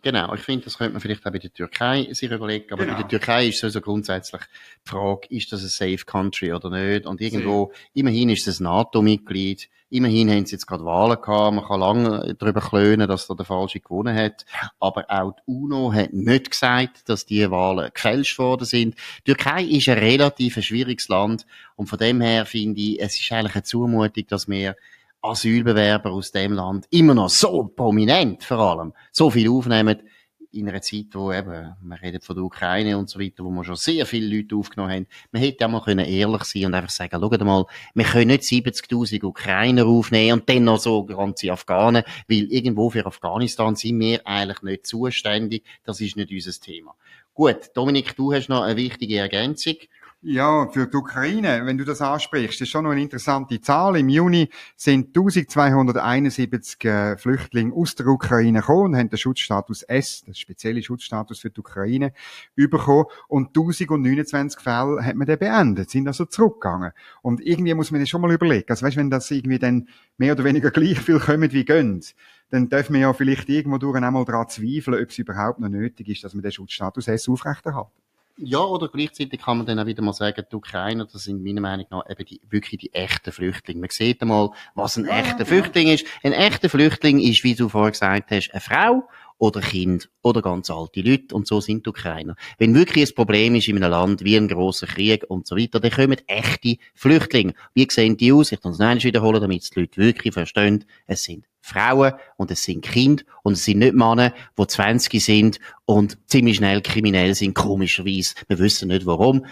Genau, 0.00 0.32
ich 0.32 0.42
finde, 0.42 0.64
das 0.64 0.78
könnte 0.78 0.92
man 0.92 1.00
vielleicht 1.00 1.26
auch 1.26 1.32
bei 1.32 1.40
der 1.40 1.52
Türkei 1.52 2.06
sich 2.12 2.30
überlegen, 2.30 2.72
aber 2.72 2.84
genau. 2.84 2.96
bei 2.96 3.02
der 3.02 3.08
Türkei 3.08 3.48
ist 3.48 3.58
sowieso 3.58 3.80
grundsätzlich 3.80 4.42
die 4.86 4.90
Frage, 4.90 5.26
ist 5.30 5.52
das 5.52 5.62
ein 5.62 5.68
safe 5.68 6.04
country 6.06 6.52
oder 6.52 6.70
nicht? 6.70 7.04
Und 7.04 7.20
irgendwo, 7.20 7.72
Sehr. 7.72 7.90
immerhin 7.94 8.28
ist 8.28 8.46
es 8.46 8.60
ein 8.60 8.64
NATO-Mitglied, 8.64 9.68
immerhin 9.90 10.30
haben 10.30 10.46
sie 10.46 10.52
jetzt 10.52 10.68
gerade 10.68 10.84
Wahlen 10.84 11.20
gehabt, 11.20 11.54
man 11.54 11.64
kann 11.64 11.80
lange 11.80 12.36
darüber 12.38 12.60
klönen, 12.60 13.08
dass 13.08 13.26
da 13.26 13.34
der 13.34 13.44
Falsche 13.44 13.80
gewonnen 13.80 14.16
hat, 14.16 14.44
aber 14.78 15.06
auch 15.08 15.32
die 15.32 15.42
UNO 15.46 15.92
hat 15.92 16.12
nicht 16.12 16.52
gesagt, 16.52 17.08
dass 17.08 17.26
die 17.26 17.50
Wahlen 17.50 17.90
gefälscht 17.92 18.38
worden 18.38 18.66
sind. 18.66 18.94
Die 19.26 19.34
Türkei 19.34 19.64
ist 19.64 19.88
ein 19.88 19.98
relativ 19.98 20.62
schwieriges 20.62 21.08
Land 21.08 21.44
und 21.74 21.88
von 21.88 21.98
dem 21.98 22.20
her 22.20 22.46
finde 22.46 22.80
ich, 22.80 23.00
es 23.00 23.18
ist 23.18 23.32
eigentlich 23.32 23.56
eine 23.56 23.64
Zumutung, 23.64 24.26
dass 24.28 24.48
wir 24.48 24.76
Asylbewerber 25.22 26.10
aus 26.10 26.32
dem 26.32 26.52
Land 26.52 26.86
immer 26.90 27.14
noch 27.14 27.28
so 27.28 27.64
prominent 27.64 28.44
vor 28.44 28.58
allem 28.58 28.92
so 29.12 29.30
viel 29.30 29.50
aufnehmen 29.50 30.02
in 30.50 30.68
einer 30.68 30.80
Zeit, 30.80 31.06
wo 31.12 31.32
eben, 31.32 31.74
wir 31.82 32.02
reden 32.02 32.20
von 32.20 32.34
der 32.34 32.44
Ukraine 32.44 32.96
und 32.96 33.10
so 33.10 33.20
weiter, 33.20 33.44
wo 33.44 33.50
wir 33.50 33.64
schon 33.64 33.76
sehr 33.76 34.06
viele 34.06 34.34
Leute 34.34 34.56
aufgenommen 34.56 34.92
haben. 34.92 35.06
Man 35.30 35.42
hätte 35.42 35.66
auch 35.66 35.70
mal 35.70 35.82
können 35.82 36.06
ehrlich 36.06 36.44
sein 36.44 36.66
und 36.66 36.74
einfach 36.74 36.90
sagen, 36.90 37.20
schaut 37.20 37.40
mal, 37.44 37.66
wir 37.94 38.04
können 38.04 38.28
nicht 38.28 38.44
70.000 38.44 39.22
Ukrainer 39.24 39.86
aufnehmen 39.86 40.40
und 40.40 40.48
dann 40.48 40.64
noch 40.64 40.78
so 40.78 41.04
ganze 41.04 41.52
Afghanen, 41.52 42.02
weil 42.28 42.50
irgendwo 42.50 42.88
für 42.88 43.04
Afghanistan 43.04 43.76
sind 43.76 44.00
wir 44.00 44.26
eigentlich 44.26 44.62
nicht 44.62 44.86
zuständig. 44.86 45.64
Das 45.84 46.00
ist 46.00 46.16
nicht 46.16 46.30
unser 46.30 46.58
Thema. 46.58 46.94
Gut, 47.34 47.70
Dominik, 47.74 48.16
du 48.16 48.32
hast 48.32 48.48
noch 48.48 48.62
eine 48.62 48.76
wichtige 48.76 49.18
Ergänzung. 49.18 49.76
Ja, 50.20 50.66
für 50.66 50.88
die 50.88 50.96
Ukraine, 50.96 51.64
wenn 51.64 51.78
du 51.78 51.84
das 51.84 52.02
ansprichst, 52.02 52.60
ist 52.60 52.70
schon 52.70 52.82
noch 52.82 52.90
eine 52.90 53.00
interessante 53.00 53.60
Zahl. 53.60 53.96
Im 53.96 54.08
Juni 54.08 54.48
sind 54.74 55.16
1271 55.16 56.84
äh, 56.86 57.16
Flüchtlinge 57.16 57.72
aus 57.72 57.94
der 57.94 58.08
Ukraine 58.08 58.58
gekommen 58.58 58.86
und 58.86 58.96
haben 58.96 59.10
den 59.10 59.16
Schutzstatus 59.16 59.84
S, 59.84 60.24
das 60.26 60.36
spezielle 60.40 60.82
Schutzstatus 60.82 61.38
für 61.38 61.50
die 61.50 61.60
Ukraine, 61.60 62.12
bekommen. 62.56 63.04
Und 63.28 63.50
1029 63.50 64.60
Fälle 64.60 65.04
hat 65.04 65.14
man 65.14 65.28
dann 65.28 65.38
beendet, 65.38 65.90
sind 65.90 66.08
also 66.08 66.24
zurückgegangen. 66.24 66.90
Und 67.22 67.40
irgendwie 67.40 67.74
muss 67.74 67.92
man 67.92 68.00
das 68.00 68.08
schon 68.08 68.20
mal 68.20 68.32
überlegen. 68.32 68.70
Also 68.70 68.86
weißt, 68.86 68.96
wenn 68.96 69.10
das 69.10 69.30
irgendwie 69.30 69.60
dann 69.60 69.88
mehr 70.16 70.32
oder 70.32 70.42
weniger 70.42 70.70
gleich 70.72 70.98
viel 70.98 71.20
kommen 71.20 71.52
wie 71.52 71.64
gehen, 71.64 72.02
dann 72.50 72.68
dürfen 72.68 72.94
wir 72.94 73.02
ja 73.02 73.12
vielleicht 73.12 73.48
irgendwo 73.48 73.78
durch 73.78 73.96
einmal 73.96 74.24
daran 74.24 74.48
zweifeln, 74.48 75.00
ob 75.00 75.10
es 75.10 75.18
überhaupt 75.18 75.60
noch 75.60 75.68
nötig 75.68 76.08
ist, 76.08 76.24
dass 76.24 76.34
man 76.34 76.42
den 76.42 76.50
Schutzstatus 76.50 77.06
S 77.06 77.28
aufrechterhalten. 77.28 78.07
Ja, 78.40 78.60
oder 78.60 78.86
gleichzeitig 78.86 79.40
kann 79.42 79.56
man 79.56 79.66
dann 79.66 79.80
auch 79.80 79.86
wieder 79.86 80.00
mal 80.00 80.12
sagen, 80.12 80.44
die 80.48 80.54
Ukrainer, 80.54 81.06
das 81.06 81.24
sind 81.24 81.42
meiner 81.42 81.60
Meinung 81.60 81.86
nach 81.90 82.08
eben 82.08 82.24
die, 82.24 82.40
wirklich 82.48 82.78
die 82.78 82.94
echten 82.94 83.32
Flüchtlinge. 83.32 83.80
Man 83.80 83.90
sieht 83.90 84.22
einmal, 84.22 84.50
was 84.76 84.96
ein 84.96 85.06
echter 85.06 85.44
Flüchtling 85.44 85.88
ist. 85.88 86.06
Ein 86.22 86.32
echter 86.32 86.68
Flüchtling 86.68 87.18
ist, 87.18 87.42
wie 87.42 87.56
du 87.56 87.68
vorher 87.68 87.90
gesagt 87.90 88.30
hast, 88.30 88.50
eine 88.52 88.60
Frau 88.60 89.08
oder 89.38 89.60
Kind 89.60 90.10
oder 90.22 90.42
ganz 90.42 90.68
alte 90.70 91.00
Leute 91.00 91.34
und 91.34 91.46
so 91.46 91.60
sind 91.60 91.86
die 91.86 91.90
Ukrainer. 91.90 92.34
Wenn 92.58 92.74
wirklich 92.74 93.10
ein 93.10 93.14
Problem 93.14 93.54
ist 93.54 93.68
in 93.68 93.82
einem 93.82 93.90
Land 93.90 94.24
wie 94.24 94.36
ein 94.36 94.48
grosser 94.48 94.86
Krieg 94.86 95.24
und 95.28 95.46
so 95.46 95.56
weiter, 95.56 95.80
dann 95.80 95.90
kommen 95.90 96.18
echte 96.26 96.76
Flüchtlinge. 96.94 97.54
Wie 97.74 97.86
sehen 97.90 98.16
die 98.16 98.32
aus? 98.32 98.52
Ich 98.52 98.60
kann 98.60 98.72
es 98.72 98.78
noch 98.78 99.04
wiederholen, 99.04 99.40
damit 99.40 99.74
die 99.74 99.80
Leute 99.80 99.96
wirklich 99.96 100.34
verstehen. 100.34 100.84
Es 101.06 101.22
sind 101.22 101.44
Frauen 101.60 102.14
und 102.36 102.50
es 102.50 102.62
sind 102.62 102.82
Kinder 102.82 103.22
und 103.42 103.54
es 103.54 103.64
sind 103.64 103.78
nicht 103.78 103.94
Männer, 103.94 104.32
die 104.58 104.66
20 104.66 105.22
sind 105.22 105.60
und 105.84 106.18
ziemlich 106.26 106.56
schnell 106.56 106.80
kriminell 106.80 107.34
sind, 107.34 107.54
komischerweise. 107.54 108.34
Wir 108.48 108.58
wissen 108.58 108.88
nicht 108.88 109.06
warum. 109.06 109.44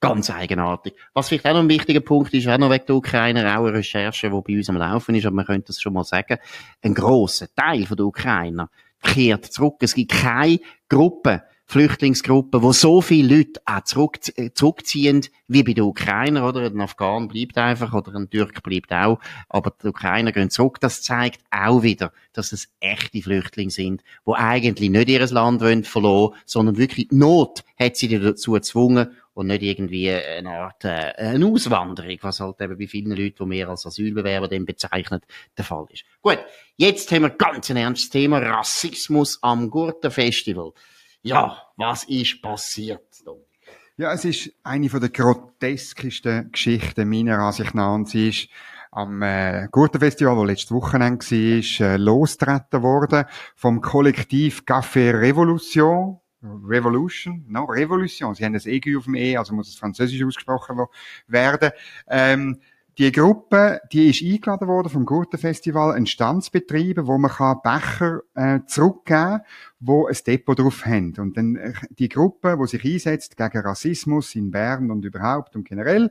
Ganz 0.00 0.30
eigenartig. 0.30 0.94
Was 1.12 1.28
vielleicht 1.28 1.44
auch 1.46 1.54
noch 1.54 1.60
ein 1.60 1.68
wichtiger 1.68 2.00
Punkt 2.00 2.32
ist, 2.32 2.46
auch 2.46 2.56
noch 2.56 2.70
wegen 2.70 2.86
der 2.86 2.94
Ukrainer, 2.94 3.58
auch 3.58 3.66
eine 3.66 3.74
Recherche, 3.74 4.30
die 4.30 4.40
bei 4.40 4.56
uns 4.56 4.68
am 4.68 4.76
Laufen 4.76 5.16
ist, 5.16 5.26
aber 5.26 5.34
man 5.34 5.46
könnte 5.46 5.68
das 5.68 5.80
schon 5.80 5.92
mal 5.92 6.04
sagen, 6.04 6.38
ein 6.82 6.94
grosser 6.94 7.48
Teil 7.52 7.84
der 7.84 8.06
Ukrainer 8.06 8.70
kehrt 9.02 9.46
zurück. 9.46 9.76
Es 9.80 9.94
gibt 9.94 10.12
keine 10.12 10.60
Gruppe, 10.88 11.42
Flüchtlingsgruppe, 11.70 12.62
wo 12.62 12.72
so 12.72 13.02
viele 13.02 13.36
Leute 13.36 13.60
auch 13.66 13.84
zurück, 13.84 14.18
äh, 14.36 14.50
zurückziehen, 14.54 15.26
wie 15.48 15.62
bei 15.62 15.74
den 15.74 15.84
Ukrainer, 15.84 16.48
oder? 16.48 16.62
Ein 16.62 16.80
Afghan 16.80 17.28
bleibt 17.28 17.58
einfach, 17.58 17.92
oder 17.92 18.14
ein 18.14 18.30
Türk 18.30 18.62
bleibt 18.62 18.90
auch, 18.90 19.20
aber 19.50 19.74
die 19.82 19.88
Ukrainer 19.88 20.32
gehen 20.32 20.48
zurück. 20.48 20.80
Das 20.80 21.02
zeigt 21.02 21.42
auch 21.50 21.82
wieder, 21.82 22.10
dass 22.32 22.52
es 22.52 22.70
echte 22.80 23.20
Flüchtlinge 23.20 23.70
sind, 23.70 24.02
wo 24.24 24.32
eigentlich 24.32 24.88
nicht 24.88 25.10
ihr 25.10 25.26
Land 25.26 25.60
wollen 25.60 25.84
verloren, 25.84 26.34
sondern 26.46 26.78
wirklich 26.78 27.08
Not 27.10 27.64
hat 27.78 27.96
sie 27.96 28.18
dazu 28.18 28.52
gezwungen 28.52 29.08
und 29.38 29.46
nicht 29.46 29.62
irgendwie 29.62 30.10
eine 30.10 30.50
Art 30.50 30.84
äh, 30.84 31.12
eine 31.16 31.46
Auswanderung, 31.46 32.18
was 32.22 32.40
halt 32.40 32.60
eben 32.60 32.76
bei 32.76 32.88
vielen 32.88 33.12
Leuten, 33.12 33.36
die 33.38 33.46
mehr 33.46 33.68
als 33.68 33.86
Asylbewerber 33.86 34.48
dann 34.48 34.64
bezeichnet, 34.64 35.22
der 35.56 35.64
Fall 35.64 35.86
ist. 35.92 36.02
Gut, 36.20 36.40
jetzt 36.76 37.12
haben 37.12 37.22
wir 37.22 37.30
ganz 37.30 37.70
ein 37.70 37.76
ernstes 37.76 38.10
Thema, 38.10 38.38
Rassismus 38.38 39.38
am 39.40 39.70
Gurtenfestival. 39.70 40.72
Ja, 41.22 41.62
was 41.76 42.02
ist 42.04 42.42
passiert? 42.42 43.00
Ja, 43.96 44.12
es 44.12 44.24
ist 44.24 44.52
eine 44.64 44.88
von 44.88 45.00
der 45.00 45.10
groteskesten 45.10 46.50
Geschichten 46.50 47.08
meiner 47.08 47.38
Ansicht 47.38 47.76
nach. 47.76 47.94
Und 47.94 48.08
sie 48.08 48.30
ist 48.30 48.48
am 48.90 49.22
äh, 49.22 49.68
Gurtenfestival, 49.70 50.34
das 50.34 50.46
letzte 50.46 50.74
Wochenende 50.74 51.24
war, 51.24 51.86
äh, 51.86 51.96
losgetreten 51.96 52.82
worden 52.82 53.24
vom 53.54 53.80
Kollektiv 53.82 54.62
Café 54.66 55.12
Revolution. 55.16 56.18
Revolution, 56.42 57.44
no, 57.48 57.64
Revolution. 57.64 58.34
Sie 58.34 58.44
haben 58.44 58.52
das 58.52 58.66
EG 58.66 58.96
auf 58.96 59.04
dem 59.04 59.14
E, 59.14 59.36
also 59.36 59.54
muss 59.54 59.68
es 59.68 59.76
französisch 59.76 60.22
ausgesprochen 60.22 60.78
werden. 61.26 61.70
Ähm, 62.08 62.60
die 62.98 63.12
Gruppe, 63.12 63.80
die 63.92 64.10
ist 64.10 64.22
eingeladen 64.22 64.66
worden 64.66 64.88
vom 64.88 65.06
Gurtenfestival, 65.06 65.92
ein 65.94 66.06
Standsbetriebe, 66.06 67.06
wo 67.06 67.16
man 67.16 67.30
kann 67.30 67.60
Becher 67.62 68.22
äh, 68.34 68.58
zurückgeben, 68.66 69.42
wo 69.78 70.08
ein 70.08 70.16
Depot 70.26 70.58
drauf 70.58 70.84
haben. 70.84 71.14
Und 71.18 71.36
dann 71.36 71.54
äh, 71.54 71.74
die 71.90 72.08
Gruppe, 72.08 72.58
wo 72.58 72.66
sich 72.66 72.84
einsetzt 72.84 73.36
gegen 73.36 73.58
Rassismus 73.58 74.34
in 74.34 74.50
Bern 74.50 74.90
und 74.90 75.04
überhaupt 75.04 75.54
und 75.54 75.68
generell, 75.68 76.10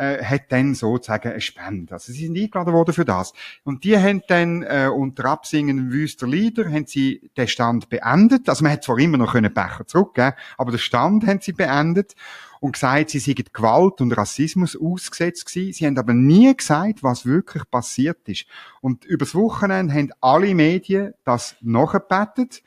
äh, 0.00 0.24
hat 0.24 0.50
dann 0.50 0.74
sozusagen 0.74 1.28
eine 1.28 1.40
Spende. 1.42 1.92
Also 1.92 2.12
sie 2.12 2.26
sind 2.26 2.38
eingeladen 2.38 2.72
worden 2.72 2.94
für 2.94 3.04
das. 3.04 3.34
Und 3.64 3.84
die 3.84 3.98
haben 3.98 4.22
dann 4.28 4.62
äh, 4.62 4.88
unter 4.88 5.26
Absingen 5.26 5.92
wüster 5.92 6.26
Lieder 6.26 6.70
haben 6.70 6.86
sie 6.86 7.30
den 7.36 7.48
Stand 7.48 7.90
beendet. 7.90 8.48
Also 8.48 8.64
man 8.64 8.72
hat 8.72 8.84
zwar 8.84 8.98
immer 8.98 9.18
noch 9.18 9.32
können 9.32 9.52
Becher 9.52 9.86
zurückgeben, 9.86 10.32
aber 10.56 10.70
den 10.70 10.78
Stand 10.78 11.26
haben 11.26 11.40
sie 11.42 11.52
beendet 11.52 12.14
und 12.60 12.72
gesagt, 12.72 13.10
sie 13.10 13.18
seien 13.18 13.44
Gewalt 13.52 14.00
und 14.00 14.12
Rassismus 14.12 14.74
ausgesetzt 14.74 15.46
gewesen. 15.46 15.72
Sie 15.74 15.86
haben 15.86 15.98
aber 15.98 16.14
nie 16.14 16.54
gesagt, 16.56 17.02
was 17.02 17.26
wirklich 17.26 17.70
passiert 17.70 18.26
ist. 18.26 18.46
Und 18.80 19.04
übers 19.04 19.34
Wochenende 19.34 19.92
haben 19.92 20.12
alle 20.22 20.54
Medien 20.54 21.12
das 21.24 21.56
nachgebettet. 21.60 22.62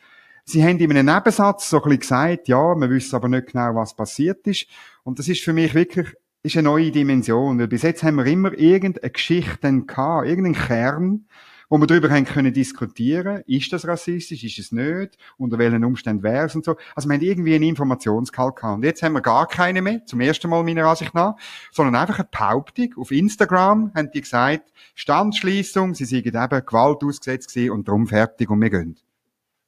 Sie 0.45 0.63
haben 0.63 0.77
in 0.77 0.91
einem 0.91 1.15
Nebensatz 1.15 1.69
so 1.69 1.77
ein 1.77 1.83
bisschen 1.83 1.99
gesagt, 1.99 2.47
ja, 2.47 2.75
wir 2.75 2.89
wissen 2.89 3.15
aber 3.15 3.29
nicht 3.29 3.53
genau, 3.53 3.75
was 3.75 3.95
passiert 3.95 4.45
ist. 4.45 4.67
Und 5.03 5.19
das 5.19 5.27
ist 5.27 5.41
für 5.41 5.53
mich 5.53 5.73
wirklich 5.73 6.15
ist 6.43 6.57
eine 6.57 6.63
neue 6.63 6.91
Dimension. 6.91 7.57
Weil 7.57 7.67
bis 7.67 7.81
jetzt 7.81 8.03
haben 8.03 8.17
wir 8.17 8.25
immer 8.25 8.53
irgendeine 8.53 9.09
Geschichte 9.09 9.85
gehabt, 9.85 10.27
irgendeinen 10.27 10.55
Kern, 10.55 11.25
wo 11.69 11.77
wir 11.79 11.87
darüber 11.87 12.09
haben 12.09 12.25
können 12.25 12.53
diskutieren, 12.53 13.41
ist 13.47 13.71
das 13.73 13.87
rassistisch, 13.87 14.43
ist 14.43 14.59
es 14.59 14.71
nicht, 14.71 15.17
unter 15.37 15.57
welchen 15.57 15.83
Umständen 15.83 16.21
wäre 16.21 16.45
es 16.45 16.55
und 16.55 16.65
so. 16.65 16.75
Also 16.93 17.09
wir 17.09 17.15
haben 17.15 17.23
irgendwie 17.23 17.55
einen 17.55 17.63
Informationsgehalt 17.63 18.57
gehabt. 18.57 18.75
Und 18.75 18.83
jetzt 18.83 19.01
haben 19.01 19.13
wir 19.13 19.21
gar 19.21 19.47
keine 19.47 19.81
mehr, 19.81 20.05
zum 20.05 20.19
ersten 20.19 20.49
Mal 20.49 20.63
meiner 20.63 20.85
Ansicht 20.85 21.15
nach, 21.15 21.35
sondern 21.71 21.95
einfach 21.95 22.19
eine 22.19 22.27
Behauptung. 22.29 22.93
Auf 22.97 23.11
Instagram 23.11 23.91
haben 23.95 24.11
die 24.11 24.21
gesagt, 24.21 24.71
Standschließung, 24.93 25.95
sie 25.95 26.05
seien 26.05 26.25
eben 26.25 26.65
Gewalt 26.65 27.03
ausgesetzt 27.03 27.53
gewesen 27.53 27.71
und 27.71 27.87
darum 27.87 28.05
fertig 28.05 28.49
und 28.49 28.61
wir 28.61 28.69
gehen. 28.69 28.99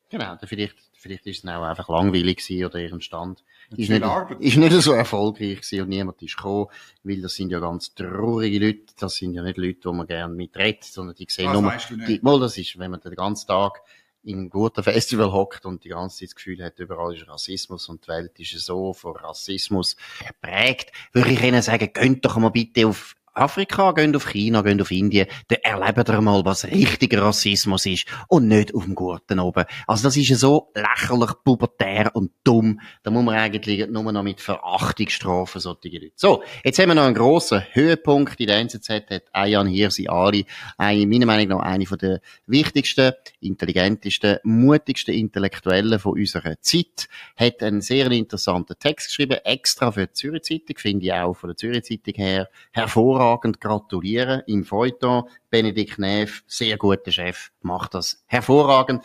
Genau, 0.10 0.36
vielleicht, 0.44 0.75
vielleicht 0.94 1.25
ist 1.25 1.44
es 1.44 1.50
auch 1.50 1.63
einfach 1.63 1.89
langweilig 1.89 2.38
gewesen 2.38 2.65
oder 2.65 2.79
ihren 2.79 3.01
Stand 3.01 3.44
ist 3.75 3.89
nicht, 3.89 4.03
ist 4.39 4.57
nicht 4.57 4.81
so 4.81 4.93
erfolgreich 4.93 5.62
gewesen 5.62 5.81
und 5.81 5.89
niemand 5.89 6.22
ist 6.22 6.38
gekommen, 6.38 6.67
weil 7.03 7.22
das 7.22 7.36
sind 7.36 7.51
ja 7.51 7.60
ganz 7.60 7.93
traurige 7.93 8.65
Leute, 8.65 8.93
das 9.00 9.15
sind 9.15 9.34
ja 9.34 9.43
nicht 9.43 9.57
Leute, 9.57 9.79
die 9.79 9.91
man 9.91 10.07
gerne 10.07 10.34
mitredet, 10.34 10.84
sondern 10.84 11.15
die 11.15 11.27
sehen 11.29 11.51
nur, 11.51 11.74
die, 12.07 12.19
mal, 12.22 12.39
das 12.39 12.57
ist, 12.57 12.77
wenn 12.77 12.91
man 12.91 13.01
den 13.01 13.15
ganzen 13.15 13.48
Tag 13.48 13.81
in 14.25 14.39
einem 14.39 14.50
guten 14.50 14.84
Festival 14.84 15.31
hockt 15.31 15.65
und 15.65 15.84
die 15.84 15.89
ganze 15.89 16.17
Zeit 16.17 16.29
das 16.29 16.36
Gefühl 16.36 16.63
hat, 16.63 16.79
überall 16.79 17.15
ist 17.15 17.27
Rassismus 17.27 17.88
und 17.89 18.03
die 18.05 18.07
Welt 18.10 18.39
ist 18.39 18.60
so 18.60 18.93
von 18.93 19.15
Rassismus 19.15 19.95
geprägt, 20.25 20.91
würde 21.13 21.31
ich 21.31 21.43
Ihnen 21.43 21.62
sagen, 21.62 21.93
könnt 21.93 22.25
doch 22.25 22.38
mal 22.38 22.50
bitte 22.50 22.88
auf 22.88 23.15
Afrika, 23.36 23.92
gehen 23.92 24.15
auf 24.15 24.30
China, 24.30 24.62
gehen 24.62 24.82
auf 24.82 24.92
Indien, 24.92 25.27
dann 25.50 25.60
erleben 25.62 26.06
ihr 26.08 26.22
mal, 26.22 26.46
was 26.46 26.63
richtiger 26.63 27.22
Rassismus 27.22 27.86
ist 27.86 28.06
und 28.30 28.48
nicht 28.48 28.74
auf 28.74 28.86
dem 28.86 28.96
Gurten 28.96 29.39
oben. 29.39 29.65
Also 29.88 30.04
das 30.04 30.15
ist 30.15 30.30
ja 30.30 30.38
so 30.38 30.72
lächerlich, 30.74 31.32
pubertär 31.44 32.15
und 32.15 32.32
dumm. 32.46 32.80
Da 33.04 33.12
muss 33.12 33.25
man 33.25 33.36
eigentlich 33.36 33.88
nur 33.88 34.10
noch 34.12 34.24
mit 34.24 34.39
Verachtung 34.39 35.10
strafen, 35.10 35.60
solche 35.60 35.89
Leute. 35.89 36.12
So, 36.15 36.44
jetzt 36.63 36.80
haben 36.80 36.89
wir 36.89 36.96
noch 36.96 37.04
einen 37.04 37.15
grossen 37.15 37.62
Höhepunkt. 37.74 38.39
In 38.39 38.48
der 38.48 38.60
NZZ 38.60 38.89
hat 38.89 39.24
Ayan 39.34 39.68
Hirsi 39.68 40.08
Ali, 40.08 40.46
eine, 40.77 41.06
meiner 41.06 41.25
Meinung 41.25 41.58
nach 41.58 41.65
eine 41.65 41.86
von 41.86 41.98
der 41.98 42.22
wichtigsten, 42.48 43.12
intelligentesten, 43.42 44.39
mutigsten 44.44 45.13
Intellektuellen 45.13 46.00
von 46.00 46.13
unserer 46.13 46.62
Zeit, 46.62 47.10
hat 47.36 47.62
einen 47.62 47.82
sehr 47.82 48.10
interessanten 48.12 48.80
Text 48.80 49.08
geschrieben, 49.08 49.39
extra 49.44 49.92
für 49.92 50.08
die 50.08 50.13
Zürich 50.13 50.44
Zeitung, 50.44 50.77
finde 50.77 51.06
ich 51.06 51.13
auch 51.13 51.34
von 51.34 51.50
der 51.50 51.58
Zürich 51.58 51.84
Zeitung 51.84 52.13
her 52.15 52.50
hervorragend 52.72 53.25
gratulieren. 53.60 54.41
Im 54.48 54.63
Feuilleton, 54.63 55.24
Benedikt 55.50 56.00
Neff, 56.00 56.44
sehr 56.48 56.77
guter 56.77 57.12
Chef, 57.12 57.51
macht 57.62 57.94
das 57.94 58.24
hervorragend. 58.27 59.03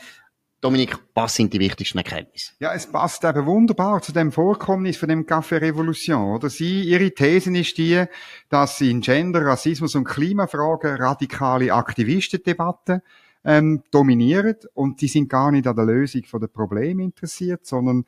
Dominik, 0.61 0.99
was 1.15 1.37
sind 1.37 1.55
die 1.55 1.59
wichtigsten 1.59 1.99
Erkenntnisse? 1.99 2.53
Ja, 2.59 2.75
es 2.75 2.87
passt 2.87 3.25
eben 3.25 3.47
wunderbar 3.47 4.03
zu 4.03 4.13
dem 4.13 4.31
Vorkommnis 4.31 4.99
von 4.99 5.09
dem 5.09 5.25
Café 5.25 5.59
Revolution, 5.59 6.35
oder? 6.35 6.51
Sie, 6.51 6.83
ihre 6.83 7.13
These 7.13 7.57
ist 7.57 7.79
die, 7.79 8.05
dass 8.51 8.79
in 8.83 9.01
Gender, 9.01 9.47
Rassismus 9.47 9.95
und 9.95 10.05
Klimafragen 10.05 10.97
radikale 10.97 11.73
Aktivistendebatten 11.73 13.01
ähm, 13.43 13.83
dominieren 13.91 14.57
und 14.75 15.01
die 15.01 15.09
sind 15.09 15.31
gar 15.31 15.51
nicht 15.51 15.67
an 15.67 15.77
der 15.77 15.87
Lösung 15.87 16.23
der 16.31 16.47
Probleme 16.49 17.05
interessiert, 17.05 17.65
sondern 17.65 18.05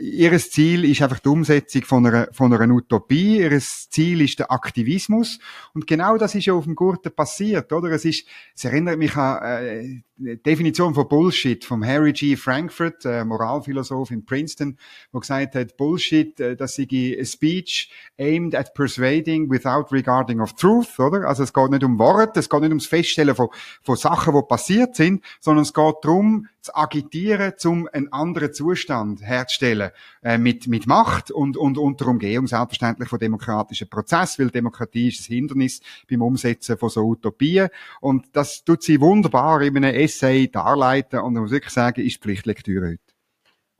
ihres 0.00 0.50
Ziel 0.50 0.84
ist 0.84 1.02
einfach 1.02 1.18
die 1.18 1.28
Umsetzung 1.28 1.82
von 1.82 2.06
einer, 2.06 2.28
von 2.32 2.52
einer 2.52 2.72
Utopie. 2.74 3.38
Ihres 3.38 3.88
Ziel 3.90 4.20
ist 4.20 4.38
der 4.38 4.50
Aktivismus. 4.50 5.38
Und 5.74 5.86
genau 5.86 6.16
das 6.16 6.34
ist 6.34 6.46
ja 6.46 6.54
auf 6.54 6.64
dem 6.64 6.74
Gurten 6.74 7.14
passiert, 7.14 7.72
oder? 7.72 7.90
Es 7.90 8.04
ist, 8.04 8.26
es 8.54 8.64
erinnert 8.64 8.98
mich 8.98 9.16
an, 9.16 9.42
äh, 9.42 10.02
Definition 10.18 10.94
von 10.94 11.08
Bullshit 11.08 11.62
vom 11.62 11.84
Harry 11.84 12.12
G. 12.12 12.36
Frankfurt, 12.36 13.04
äh, 13.04 13.22
Moralphilosoph 13.22 14.10
in 14.10 14.24
Princeton, 14.24 14.78
wo 15.12 15.20
gesagt 15.20 15.54
hat, 15.54 15.76
Bullshit, 15.76 16.40
äh, 16.40 16.56
das 16.56 16.76
sei 16.76 17.16
a 17.20 17.24
speech 17.24 17.90
aimed 18.18 18.54
at 18.54 18.72
persuading 18.72 19.50
without 19.50 19.92
regarding 19.92 20.40
of 20.40 20.54
truth, 20.54 20.98
oder? 20.98 21.28
Also 21.28 21.42
es 21.42 21.52
geht 21.52 21.70
nicht 21.70 21.84
um 21.84 21.98
Worte, 21.98 22.40
es 22.40 22.48
geht 22.48 22.60
nicht 22.60 22.70
ums 22.70 22.86
Feststellen 22.86 23.34
von, 23.34 23.48
von 23.82 23.96
Sachen, 23.96 24.34
die 24.34 24.42
passiert 24.48 24.96
sind, 24.96 25.22
sondern 25.40 25.64
es 25.64 25.74
geht 25.74 25.94
darum, 26.02 26.46
zu 26.66 26.74
agitieren, 26.74 27.52
um 27.64 27.88
einen 27.92 28.12
anderen 28.12 28.52
Zustand 28.52 29.22
herzustellen, 29.22 29.90
äh, 30.22 30.36
mit, 30.36 30.66
mit 30.66 30.86
Macht 30.86 31.30
und, 31.30 31.56
und 31.56 31.78
unter 31.78 32.08
Umgehung 32.08 32.46
selbstverständlich 32.46 33.08
von 33.08 33.18
demokratischen 33.18 33.88
Prozess, 33.88 34.38
weil 34.38 34.50
Demokratie 34.50 35.08
ist 35.08 35.28
ein 35.28 35.34
Hindernis 35.34 35.80
beim 36.10 36.22
Umsetzen 36.22 36.76
von 36.76 36.90
so 36.90 37.02
Utopien. 37.02 37.68
Und 38.00 38.26
das 38.32 38.64
tut 38.64 38.82
sie 38.82 39.00
wunderbar 39.00 39.62
in 39.62 39.76
einem 39.76 39.94
Essay 40.06 40.48
darleiten 40.48 41.20
und 41.20 41.34
ich 41.34 41.40
muss 41.40 41.50
wirklich 41.50 41.72
sagen, 41.72 42.04
ist 42.04 42.22
Pflichtlektüre 42.22 42.88
heute. 42.88 43.02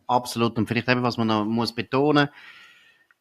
Absolut. 0.07 0.57
Und 0.59 0.69
vielleicht 0.69 0.89
eben, 0.89 1.03
was 1.03 1.17
man 1.17 1.27
noch 1.27 1.45
muss 1.45 1.75
betonen 1.75 2.29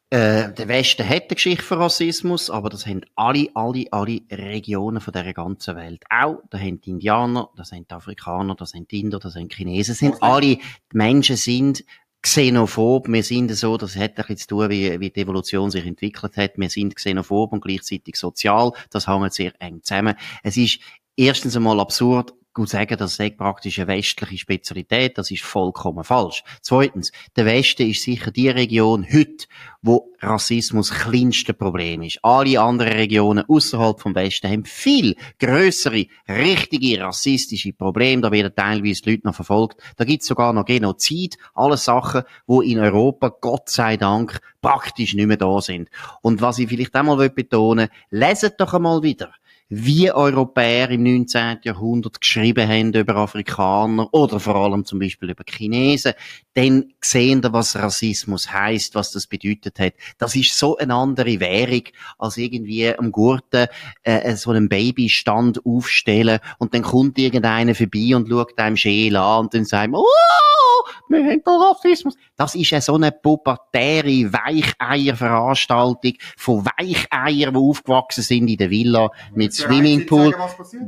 äh, 0.08 0.52
der 0.52 0.68
Westen 0.68 1.08
hat 1.08 1.22
eine 1.22 1.34
Geschichte 1.34 1.64
für 1.64 1.80
Rassismus, 1.80 2.48
aber 2.48 2.68
das 2.68 2.86
haben 2.86 3.00
alle, 3.16 3.48
alle, 3.54 3.86
alle 3.90 4.20
Regionen 4.30 5.00
von 5.00 5.12
dieser 5.12 5.32
ganzen 5.32 5.74
Welt 5.74 6.04
auch. 6.08 6.42
Da 6.50 6.58
haben 6.58 6.80
die 6.80 6.90
Indianer, 6.90 7.50
das 7.56 7.70
sind 7.70 7.90
die 7.90 7.94
Afrikaner, 7.94 8.54
das 8.54 8.70
sind 8.70 8.88
die 8.92 9.00
Inder, 9.00 9.18
das 9.18 9.32
sind 9.32 9.50
die 9.50 9.56
Chinesen, 9.56 9.92
das 9.92 9.98
sind 9.98 10.22
alle, 10.22 10.58
die 10.58 10.60
Menschen 10.92 11.34
sind 11.34 11.84
xenophob. 12.22 13.08
Wir 13.08 13.24
sind 13.24 13.52
so, 13.56 13.76
das 13.76 13.96
hat 13.96 14.10
ein 14.10 14.14
bisschen 14.14 14.36
zu 14.36 14.46
tun, 14.46 14.70
wie, 14.70 15.00
wie 15.00 15.10
die 15.10 15.20
Evolution 15.22 15.72
sich 15.72 15.84
entwickelt 15.84 16.36
hat. 16.36 16.52
Wir 16.56 16.70
sind 16.70 16.94
xenophob 16.94 17.52
und 17.52 17.60
gleichzeitig 17.60 18.14
sozial. 18.14 18.72
Das 18.90 19.08
hängt 19.08 19.32
sehr 19.32 19.60
eng 19.60 19.82
zusammen. 19.82 20.14
Es 20.44 20.56
ist 20.56 20.78
erstens 21.16 21.56
einmal 21.56 21.80
absurd, 21.80 22.32
gut 22.56 22.70
sagen, 22.70 22.96
das 22.96 23.16
sei 23.16 23.28
praktisch 23.30 23.78
eine 23.78 23.88
westliche 23.88 24.38
Spezialität, 24.38 25.18
das 25.18 25.30
ist 25.30 25.44
vollkommen 25.44 26.04
falsch. 26.04 26.42
Zweitens, 26.62 27.12
der 27.36 27.44
Westen 27.44 27.88
ist 27.88 28.02
sicher 28.02 28.30
die 28.30 28.48
Region 28.48 29.06
heute, 29.12 29.46
wo 29.82 30.10
Rassismus 30.20 30.90
kleinste 30.90 31.52
Problem 31.52 32.00
ist. 32.00 32.18
Alle 32.22 32.58
anderen 32.58 32.94
Regionen 32.94 33.44
außerhalb 33.46 34.00
vom 34.00 34.14
Westen 34.14 34.50
haben 34.50 34.64
viel 34.64 35.16
größere, 35.38 36.06
richtige 36.28 37.00
rassistische 37.02 37.74
Probleme. 37.74 38.22
Da 38.22 38.32
werden 38.32 38.52
teilweise 38.56 39.02
Leute 39.04 39.26
noch 39.26 39.34
verfolgt. 39.34 39.82
Da 39.96 40.04
gibt 40.04 40.22
es 40.22 40.28
sogar 40.28 40.54
noch 40.54 40.64
Genozid. 40.64 41.36
Alles 41.54 41.84
Sachen, 41.84 42.22
wo 42.46 42.62
in 42.62 42.78
Europa, 42.78 43.36
Gott 43.38 43.68
sei 43.68 43.98
Dank, 43.98 44.40
praktisch 44.62 45.12
nicht 45.12 45.26
mehr 45.26 45.36
da 45.36 45.60
sind. 45.60 45.90
Und 46.22 46.40
was 46.40 46.58
ich 46.58 46.68
vielleicht 46.68 46.94
einmal 46.94 47.28
betonen 47.28 47.90
will, 48.10 48.20
leset 48.20 48.58
doch 48.58 48.72
einmal 48.72 49.02
wieder 49.02 49.30
wie 49.68 50.12
Europäer 50.12 50.90
im 50.90 51.02
19. 51.02 51.58
Jahrhundert 51.64 52.20
geschrieben 52.20 52.68
haben 52.68 52.92
über 52.92 53.16
Afrikaner 53.16 54.12
oder 54.12 54.38
vor 54.38 54.54
allem 54.54 54.84
zum 54.84 55.00
Beispiel 55.00 55.30
über 55.30 55.42
Chinesen, 55.48 56.12
dann 56.54 56.92
sehen 57.00 57.42
wir, 57.42 57.52
was 57.52 57.74
Rassismus 57.74 58.52
heißt, 58.52 58.94
was 58.94 59.10
das 59.12 59.26
bedeutet 59.26 59.78
hat. 59.80 59.94
Das 60.18 60.36
ist 60.36 60.56
so 60.56 60.76
eine 60.76 60.94
andere 60.94 61.40
Währung, 61.40 61.82
als 62.18 62.36
irgendwie 62.36 62.96
am 62.96 63.10
Gurten 63.10 63.66
äh, 64.04 64.36
so 64.36 64.50
einen 64.50 64.68
Babystand 64.68 65.66
aufstellen 65.66 66.38
und 66.58 66.72
dann 66.72 66.82
kommt 66.82 67.18
irgendeiner 67.18 67.74
vorbei 67.74 68.14
und 68.14 68.28
schaut 68.28 68.58
einem 68.58 68.76
scheel 68.76 69.16
an 69.16 69.46
und 69.46 69.54
dann 69.54 69.64
sagt 69.64 69.90
man, 69.90 70.00
oh, 70.00 70.88
wir 71.08 71.24
haben 71.24 71.42
Rassismus. 71.44 72.16
Das 72.36 72.54
ist 72.54 72.70
ja 72.70 72.80
so 72.80 72.94
eine 72.94 73.12
pubertäre 73.12 74.32
Weicheierveranstaltung 74.32 76.14
von 76.36 76.64
Weicheiern, 76.64 77.54
die 77.54 77.60
aufgewachsen 77.60 78.22
sind 78.22 78.48
in 78.48 78.56
der 78.56 78.70
Villa 78.70 79.10
mit 79.34 79.55
Swimmingpool. 79.56 80.34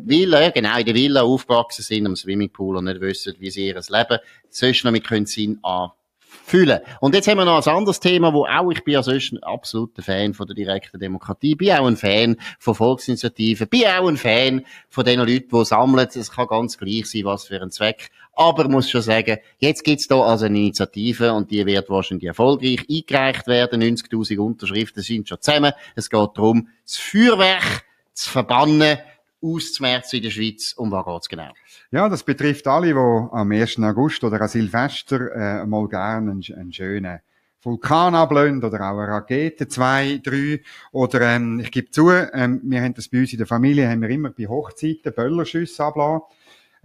Villa, 0.04 0.42
ja, 0.42 0.50
genau, 0.50 0.78
in 0.78 0.86
der 0.86 0.94
Villa 0.94 1.22
aufgewachsen 1.22 1.82
sind 1.82 2.06
am 2.06 2.16
Swimmingpool 2.16 2.76
und 2.76 2.84
nicht 2.84 3.00
wissen, 3.00 3.34
wie 3.38 3.50
sie 3.50 3.68
ihr 3.68 3.74
Leben 3.74 4.18
sonst 4.50 4.84
noch 4.84 4.92
mit 4.92 5.06
können 5.06 5.26
Sinn 5.26 5.58
anfüllen. 5.62 6.80
Und 7.00 7.14
jetzt 7.14 7.28
haben 7.28 7.38
wir 7.38 7.44
noch 7.44 7.66
ein 7.66 7.74
anderes 7.74 8.00
Thema, 8.00 8.32
wo 8.32 8.46
auch, 8.46 8.70
ich 8.70 8.84
bin 8.84 8.94
ja 8.94 9.02
sonst 9.02 9.32
ein 9.32 9.42
absoluter 9.42 10.02
Fan 10.02 10.34
von 10.34 10.46
der 10.46 10.54
direkten 10.56 10.98
Demokratie, 11.00 11.54
bin 11.54 11.72
auch 11.72 11.86
ein 11.86 11.96
Fan 11.96 12.36
von 12.58 12.74
Volksinitiativen, 12.74 13.68
bin 13.68 13.86
auch 13.86 14.08
ein 14.08 14.16
Fan 14.16 14.64
von 14.88 15.04
den 15.04 15.20
Leuten, 15.20 15.48
die 15.50 15.64
sammeln. 15.64 16.08
Es 16.12 16.30
kann 16.30 16.46
ganz 16.46 16.78
gleich 16.78 17.06
sein, 17.06 17.24
was 17.24 17.44
für 17.44 17.60
ein 17.60 17.70
Zweck. 17.70 18.10
Aber 18.38 18.68
muss 18.68 18.88
schon 18.88 19.02
sagen, 19.02 19.38
jetzt 19.58 19.82
gibt's 19.82 20.06
da 20.06 20.20
also 20.20 20.44
eine 20.44 20.58
Initiative 20.58 21.32
und 21.32 21.50
die 21.50 21.66
wird 21.66 21.90
wahrscheinlich 21.90 22.28
erfolgreich 22.28 22.86
eingereicht 22.88 23.48
werden. 23.48 23.82
90.000 23.82 24.38
Unterschriften 24.38 25.02
sind 25.02 25.28
schon 25.28 25.40
zusammen. 25.40 25.72
Es 25.96 26.08
geht 26.08 26.30
darum, 26.36 26.68
das 26.84 26.98
Feuerwerk 26.98 27.84
zu 28.18 28.30
verbannen, 28.30 28.98
auszumerzen 29.40 30.16
in 30.16 30.22
der 30.24 30.30
Schweiz. 30.30 30.72
Um 30.76 30.90
was 30.90 31.04
geht's 31.04 31.28
genau? 31.28 31.52
Ja, 31.90 32.08
das 32.08 32.22
betrifft 32.24 32.66
alle, 32.66 32.88
die 32.88 32.94
am 32.94 33.52
1. 33.52 33.78
August 33.78 34.24
oder 34.24 34.40
an 34.40 34.48
Silvester 34.48 35.60
äh, 35.62 35.66
mal 35.66 35.88
gerne 35.88 36.32
einen, 36.32 36.44
einen 36.54 36.72
schönen 36.72 37.20
Vulkan 37.62 38.14
ablösen 38.14 38.62
oder 38.62 38.80
auch 38.80 38.98
eine 38.98 39.08
Rakete, 39.08 39.68
zwei, 39.68 40.20
drei. 40.22 40.60
Oder 40.92 41.20
ähm, 41.36 41.60
ich 41.60 41.70
gebe 41.70 41.90
zu, 41.90 42.10
ähm, 42.10 42.60
wir 42.64 42.82
haben 42.82 42.94
das 42.94 43.08
bei 43.08 43.20
uns 43.20 43.32
in 43.32 43.38
der 43.38 43.46
Familie, 43.46 43.88
haben 43.88 44.02
wir 44.02 44.10
immer 44.10 44.30
bei 44.30 44.46
Hochzeiten 44.46 45.12
Böllerschüsse 45.12 45.84
abgelassen. 45.84 46.22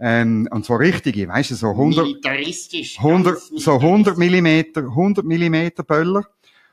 Ähm, 0.00 0.48
und 0.50 0.64
zwar 0.64 0.80
richtige, 0.80 1.28
weißt 1.28 1.52
du, 1.52 1.54
so 1.54 1.70
100, 1.70 2.06
100 2.98 3.38
so 3.38 3.74
100 3.74 4.18
Millimeter, 4.18 4.82
100 4.82 5.24
Millimeter 5.24 5.84
Böller. 5.84 6.26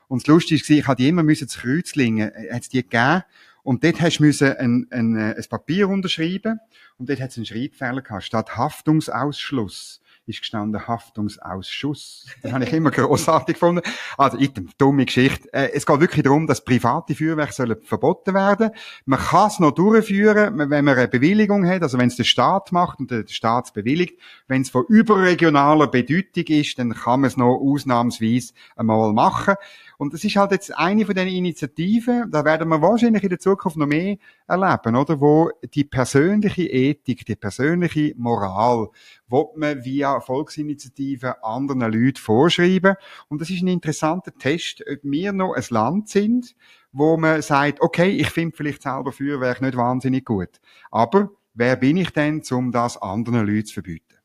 Und 0.08 0.22
das 0.22 0.26
Lustige 0.26 0.60
war, 0.60 0.76
ich 0.76 0.86
hatte 0.86 1.02
die 1.02 1.08
immer 1.08 1.22
müssen 1.22 1.48
zu 1.48 1.60
Kreuzlingen, 1.60 2.30
äh, 2.32 2.52
hat's 2.52 2.68
die 2.68 2.82
gegeben. 2.82 3.24
Und 3.62 3.84
dort 3.84 4.00
hast 4.00 4.18
du 4.18 4.24
ein, 4.24 4.86
ein, 4.90 5.16
äh, 5.16 5.34
ein 5.36 5.44
Papier 5.48 5.88
unterschreiben 5.88 6.58
und 6.98 7.08
dort 7.08 7.20
hat 7.20 7.30
es 7.30 7.36
einen 7.36 7.46
Schreibfehler 7.46 8.02
gehabt. 8.02 8.24
Statt 8.24 8.56
Haftungsausschluss 8.56 10.02
ist 10.26 10.40
gestanden 10.40 10.86
Haftungsausschuss. 10.86 12.26
Das 12.42 12.52
habe 12.52 12.64
ich 12.64 12.72
immer 12.72 12.90
großartig 12.92 13.54
gefunden. 13.54 13.82
Also, 14.16 14.38
item, 14.38 14.68
dumme 14.78 15.04
Geschichte. 15.04 15.52
Äh, 15.52 15.72
es 15.72 15.84
geht 15.84 16.00
wirklich 16.00 16.22
darum, 16.22 16.46
dass 16.46 16.64
private 16.64 17.14
Feuerwerke 17.14 17.52
sollen 17.52 17.76
verboten 17.82 18.34
werden. 18.34 18.70
Man 19.04 19.18
kann 19.18 19.48
es 19.48 19.58
noch 19.58 19.72
durchführen, 19.72 20.58
wenn 20.58 20.84
man 20.84 20.96
eine 20.96 21.08
Bewilligung 21.08 21.66
hat, 21.66 21.82
also 21.82 21.98
wenn 21.98 22.08
es 22.08 22.16
der 22.16 22.24
Staat 22.24 22.70
macht 22.70 23.00
und 23.00 23.10
der 23.10 23.24
Staat 23.26 23.66
es 23.66 23.72
bewilligt. 23.72 24.18
Wenn 24.46 24.62
es 24.62 24.70
von 24.70 24.84
überregionaler 24.88 25.88
Bedeutung 25.88 26.44
ist, 26.46 26.78
dann 26.78 26.94
kann 26.94 27.20
man 27.20 27.28
es 27.28 27.36
noch 27.36 27.56
ausnahmsweise 27.56 28.52
einmal 28.76 29.12
machen. 29.12 29.54
Und 30.02 30.12
das 30.12 30.24
ist 30.24 30.34
halt 30.34 30.50
jetzt 30.50 30.76
eine 30.76 31.06
von 31.06 31.14
den 31.14 31.28
Initiativen, 31.28 32.28
da 32.28 32.44
werden 32.44 32.68
wir 32.70 32.82
wahrscheinlich 32.82 33.22
in 33.22 33.28
der 33.28 33.38
Zukunft 33.38 33.76
noch 33.76 33.86
mehr 33.86 34.16
erleben, 34.48 34.96
oder? 34.96 35.20
Wo 35.20 35.48
die 35.62 35.84
persönliche 35.84 36.64
Ethik, 36.64 37.24
die 37.24 37.36
persönliche 37.36 38.12
Moral, 38.16 38.88
wo 39.28 39.54
man 39.56 39.84
via 39.84 40.18
Volksinitiativen 40.18 41.34
anderen 41.40 41.82
Leuten 41.82 42.16
vorschreiben. 42.16 42.96
Und 43.28 43.40
das 43.40 43.50
ist 43.50 43.62
ein 43.62 43.68
interessanter 43.68 44.34
Test, 44.34 44.82
ob 44.90 44.98
wir 45.04 45.32
noch 45.32 45.54
ein 45.54 45.64
Land 45.70 46.08
sind, 46.08 46.56
wo 46.90 47.16
man 47.16 47.40
sagt, 47.40 47.80
okay, 47.80 48.10
ich 48.10 48.30
finde 48.30 48.56
vielleicht 48.56 48.82
selber 48.82 49.12
Feuerwerk 49.12 49.62
nicht 49.62 49.76
wahnsinnig 49.76 50.24
gut. 50.24 50.60
Aber 50.90 51.30
wer 51.54 51.76
bin 51.76 51.96
ich 51.96 52.10
denn, 52.10 52.42
um 52.50 52.72
das 52.72 53.00
anderen 53.00 53.46
Leuten 53.46 53.66
zu 53.66 53.74
verbieten? 53.74 54.16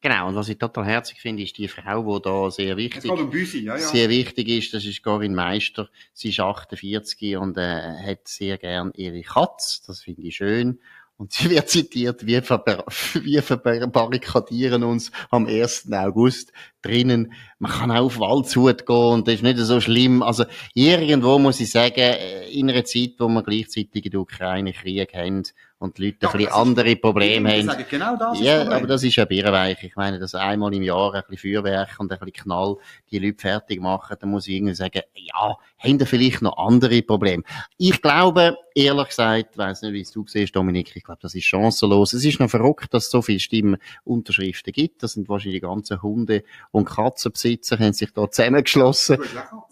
Genau, 0.00 0.28
und 0.28 0.36
was 0.36 0.48
ich 0.48 0.58
total 0.58 0.84
herzig 0.84 1.20
finde, 1.20 1.42
ist 1.42 1.58
die 1.58 1.66
Frau, 1.66 2.18
die 2.18 2.22
da 2.22 2.50
sehr 2.52 2.76
wichtig, 2.76 3.10
um 3.10 3.30
Büsi, 3.30 3.64
ja, 3.64 3.76
ja. 3.76 3.80
sehr 3.80 4.08
wichtig 4.08 4.48
ist, 4.48 4.72
das 4.72 4.84
ist 4.84 5.02
Corinne 5.02 5.34
Meister. 5.34 5.88
Sie 6.12 6.28
ist 6.28 6.38
48 6.38 7.36
und 7.36 7.56
äh, 7.58 7.96
hat 8.06 8.28
sehr 8.28 8.58
gern 8.58 8.92
ihre 8.94 9.22
Katze, 9.22 9.80
das 9.86 10.02
finde 10.02 10.22
ich 10.22 10.36
schön. 10.36 10.78
Und 11.16 11.32
sie 11.32 11.50
wird 11.50 11.68
zitiert, 11.68 12.26
wir, 12.26 12.44
verbar 12.44 12.84
wir 13.14 13.42
verbarrikadieren 13.42 14.84
uns 14.84 15.10
am 15.30 15.46
1. 15.46 15.90
August 15.92 16.52
drinnen. 16.80 17.32
Man 17.58 17.72
kann 17.72 17.90
auch 17.90 18.04
auf 18.04 18.20
Waldshut 18.20 18.86
gehen 18.86 18.96
und 18.96 19.26
das 19.26 19.34
ist 19.34 19.42
nicht 19.42 19.58
so 19.58 19.80
schlimm. 19.80 20.22
Also 20.22 20.44
irgendwo 20.74 21.40
muss 21.40 21.58
ich 21.58 21.72
sagen, 21.72 21.98
äh, 21.98 22.48
in 22.50 22.70
einer 22.70 22.84
Zeit, 22.84 23.14
wo 23.18 23.26
wir 23.26 23.42
gleichzeitig 23.42 24.04
in 24.04 24.12
der 24.12 24.20
Ukraine 24.20 24.72
Krieg 24.72 25.12
haben 25.12 25.42
und 25.78 25.96
die 25.98 26.06
Leute 26.06 26.18
Ja, 26.22 26.30
ein 26.30 26.38
bisschen 26.38 26.52
andere 26.52 26.96
Probleme 26.96 27.48
Ich 27.50 27.60
haben. 27.60 27.66
sage, 27.68 27.84
genau 27.88 28.16
das 28.16 28.40
Ja, 28.40 28.58
Problem. 28.58 28.76
aber 28.78 28.86
das 28.88 29.02
ist 29.04 29.16
ja 29.16 29.24
birrenweich. 29.24 29.82
Ich 29.82 29.94
meine, 29.96 30.18
dass 30.18 30.34
einmal 30.34 30.74
im 30.74 30.82
Jahr 30.82 31.14
ein 31.14 31.22
bisschen 31.28 31.52
Feuerwerk 31.52 31.96
und 31.98 32.10
ein 32.12 32.18
bisschen 32.18 32.32
Knall 32.44 32.76
die 33.10 33.18
Leute 33.20 33.38
fertig 33.38 33.80
machen, 33.80 34.16
dann 34.20 34.30
muss 34.30 34.48
ich 34.48 34.54
irgendwie 34.56 34.74
sagen, 34.74 35.02
ja, 35.14 35.56
haben 35.78 35.98
da 35.98 36.04
vielleicht 36.04 36.42
noch 36.42 36.56
andere 36.56 37.00
Probleme. 37.02 37.42
Ich 37.76 38.02
glaube, 38.02 38.56
ehrlich 38.74 39.08
gesagt, 39.08 39.48
ich 39.52 39.58
weiss 39.58 39.82
nicht, 39.82 39.92
wie 39.92 40.00
es 40.00 40.10
du 40.10 40.24
siehst, 40.26 40.56
Dominik, 40.56 40.96
ich 40.96 41.04
glaube, 41.04 41.20
das 41.22 41.34
ist 41.34 41.44
chancenlos. 41.44 42.12
Es 42.12 42.24
ist 42.24 42.40
noch 42.40 42.50
verrückt, 42.50 42.92
dass 42.92 43.04
es 43.04 43.10
so 43.10 43.22
viele 43.22 43.38
Stimmenunterschriften 43.40 44.72
gibt. 44.72 45.02
Das 45.02 45.12
sind 45.12 45.28
wahrscheinlich 45.28 45.60
die 45.60 45.66
ganzen 45.66 46.02
Hunde- 46.02 46.42
und 46.70 46.86
Katzenbesitzer 46.86 47.78
haben 47.78 47.92
sich 47.92 48.12
da 48.12 48.30
zusammengeschlossen. 48.30 49.16
Gut. 49.18 49.28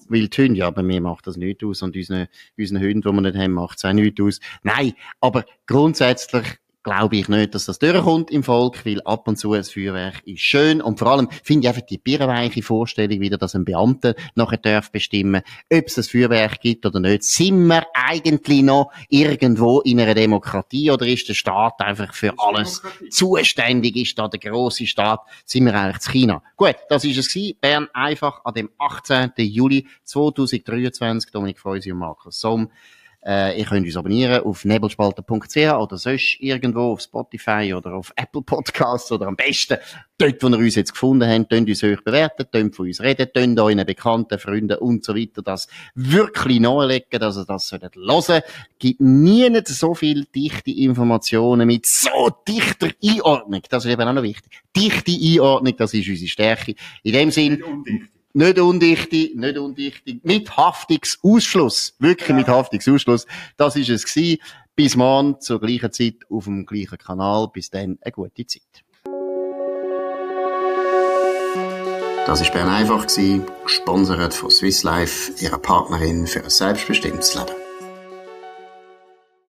Weil 0.08 0.28
die 0.28 0.42
Hunde, 0.42 0.58
ja, 0.58 0.70
bei 0.70 0.82
mir 0.82 1.00
macht 1.00 1.26
das 1.26 1.36
nichts 1.36 1.64
aus 1.64 1.82
und 1.82 1.96
unseren, 1.96 2.28
unseren 2.56 2.80
Hunden, 2.80 3.00
die 3.02 3.12
wir 3.12 3.20
nicht 3.20 3.36
haben, 3.36 3.52
macht 3.52 3.78
es 3.78 3.84
auch 3.84 3.92
nichts 3.92 4.20
aus. 4.20 4.40
Nein, 4.62 4.94
aber 5.20 5.44
grundsätzlich 5.66 6.44
glaube 6.86 7.16
ich 7.16 7.28
nicht, 7.28 7.52
dass 7.52 7.66
das 7.66 7.80
durchkommt 7.80 8.30
im 8.30 8.44
Volk, 8.44 8.86
weil 8.86 9.02
ab 9.02 9.26
und 9.26 9.36
zu 9.36 9.52
ein 9.54 9.64
Feuerwerk 9.64 10.22
ist 10.24 10.40
schön 10.40 10.80
und 10.80 11.00
vor 11.00 11.08
allem 11.08 11.28
finde 11.42 11.66
ich 11.66 11.68
einfach 11.68 11.84
die 11.84 11.98
birrenweiche 11.98 12.62
Vorstellung 12.62 13.20
wieder, 13.20 13.38
dass 13.38 13.56
ein 13.56 13.64
Beamter 13.64 14.14
nachher 14.36 14.58
darf 14.58 14.92
bestimmen, 14.92 15.42
ob 15.72 15.84
es 15.84 15.98
ein 15.98 16.04
Feuerwerk 16.04 16.60
gibt 16.60 16.86
oder 16.86 17.00
nicht. 17.00 17.24
Sind 17.24 17.66
wir 17.66 17.84
eigentlich 17.92 18.62
noch 18.62 18.92
irgendwo 19.08 19.80
in 19.80 19.98
einer 19.98 20.14
Demokratie 20.14 20.92
oder 20.92 21.08
ist 21.08 21.28
der 21.28 21.34
Staat 21.34 21.80
einfach 21.80 22.14
für 22.14 22.32
alles 22.38 22.80
Demokratie. 22.80 23.10
zuständig 23.10 23.96
ist 23.96 24.16
da 24.16 24.28
der 24.28 24.38
große 24.38 24.86
Staat, 24.86 25.22
sind 25.44 25.64
wir 25.64 25.74
eigentlich 25.74 25.98
zu 25.98 26.12
China. 26.12 26.40
Gut, 26.56 26.76
das 26.88 27.04
ist 27.04 27.18
es 27.18 27.34
gewesen. 27.34 27.58
Bern 27.60 27.88
einfach 27.94 28.44
an 28.44 28.54
dem 28.54 28.70
18. 28.78 29.32
Juli 29.38 29.88
2023. 30.04 31.32
Dominik 31.32 31.58
Freusi 31.58 31.90
und 31.90 31.98
Markus 31.98 32.38
Somm. 32.38 32.70
Äh, 33.26 33.58
ihr 33.58 33.64
könnt 33.64 33.84
uns 33.84 33.96
abonnieren 33.96 34.44
auf 34.44 34.64
nebelspalter.ch 34.64 35.56
oder 35.56 35.98
sonst 35.98 36.36
irgendwo 36.38 36.92
auf 36.92 37.00
Spotify 37.00 37.74
oder 37.76 37.94
auf 37.94 38.12
Apple 38.14 38.42
Podcasts 38.42 39.10
oder 39.10 39.26
am 39.26 39.34
besten 39.34 39.78
dort, 40.16 40.40
wo 40.42 40.48
ihr 40.48 40.58
uns 40.58 40.76
jetzt 40.76 40.92
gefunden 40.92 41.28
habt, 41.28 41.50
könnt 41.50 41.68
uns 41.68 41.82
hoch 41.82 42.02
bewerten, 42.04 42.46
könnt 42.52 42.76
von 42.76 42.86
uns 42.86 43.00
reden, 43.00 43.26
könnt 43.34 43.58
euren 43.58 43.84
Bekannten, 43.84 44.38
Freunden 44.38 44.78
und 44.78 45.04
so 45.04 45.16
weiter 45.16 45.42
das 45.42 45.66
wirklich 45.96 46.60
nahelegen, 46.60 47.18
dass 47.18 47.36
ihr 47.36 47.44
das 47.44 47.66
solltet 47.66 47.96
hören. 47.96 48.42
Gibt 48.78 49.00
nie 49.00 49.50
nicht 49.50 49.66
so 49.68 49.94
viel 49.94 50.26
dichte 50.26 50.70
Informationen 50.70 51.66
mit 51.66 51.84
so 51.86 52.30
dichter 52.46 52.90
Einordnung. 53.04 53.62
Das 53.68 53.84
ist 53.84 53.90
eben 53.90 54.02
auch 54.02 54.12
noch 54.12 54.22
wichtig. 54.22 54.62
Dichte 54.76 55.10
Einordnung, 55.10 55.74
das 55.76 55.94
ist 55.94 56.08
unsere 56.08 56.28
Stärke. 56.28 56.74
In 57.02 57.12
dem 57.12 57.30
Sinn, 57.32 57.62
Nicht 58.36 58.58
undicht. 58.58 59.12
nicht 59.12 59.32
undichte, 59.32 59.40
nicht 59.40 59.58
undichte, 59.58 60.20
mit 60.22 60.54
Haftungsausschluss. 60.58 61.94
Wirklich 61.98 62.36
mit 62.36 62.48
Haftungsausschluss. 62.48 63.26
Das 63.56 63.76
ist 63.76 63.88
es 63.88 64.04
gewesen. 64.04 64.42
Bis 64.74 64.94
morgen 64.94 65.40
zur 65.40 65.58
gleichen 65.58 65.90
Zeit 65.90 66.16
auf 66.28 66.44
dem 66.44 66.66
gleichen 66.66 66.98
Kanal. 66.98 67.48
Bis 67.50 67.70
dann 67.70 67.96
eine 68.02 68.12
gute 68.12 68.46
Zeit. 68.46 68.84
Das 72.26 72.44
war 72.44 72.50
Bern 72.52 72.68
einfach, 72.68 73.06
gesponsert 73.64 74.34
von 74.34 74.50
Swiss 74.50 74.82
Life, 74.82 75.32
ihrer 75.42 75.58
Partnerin 75.58 76.26
für 76.26 76.44
ein 76.44 76.50
selbstbestimmtes 76.50 77.36
Leben. 77.36 77.65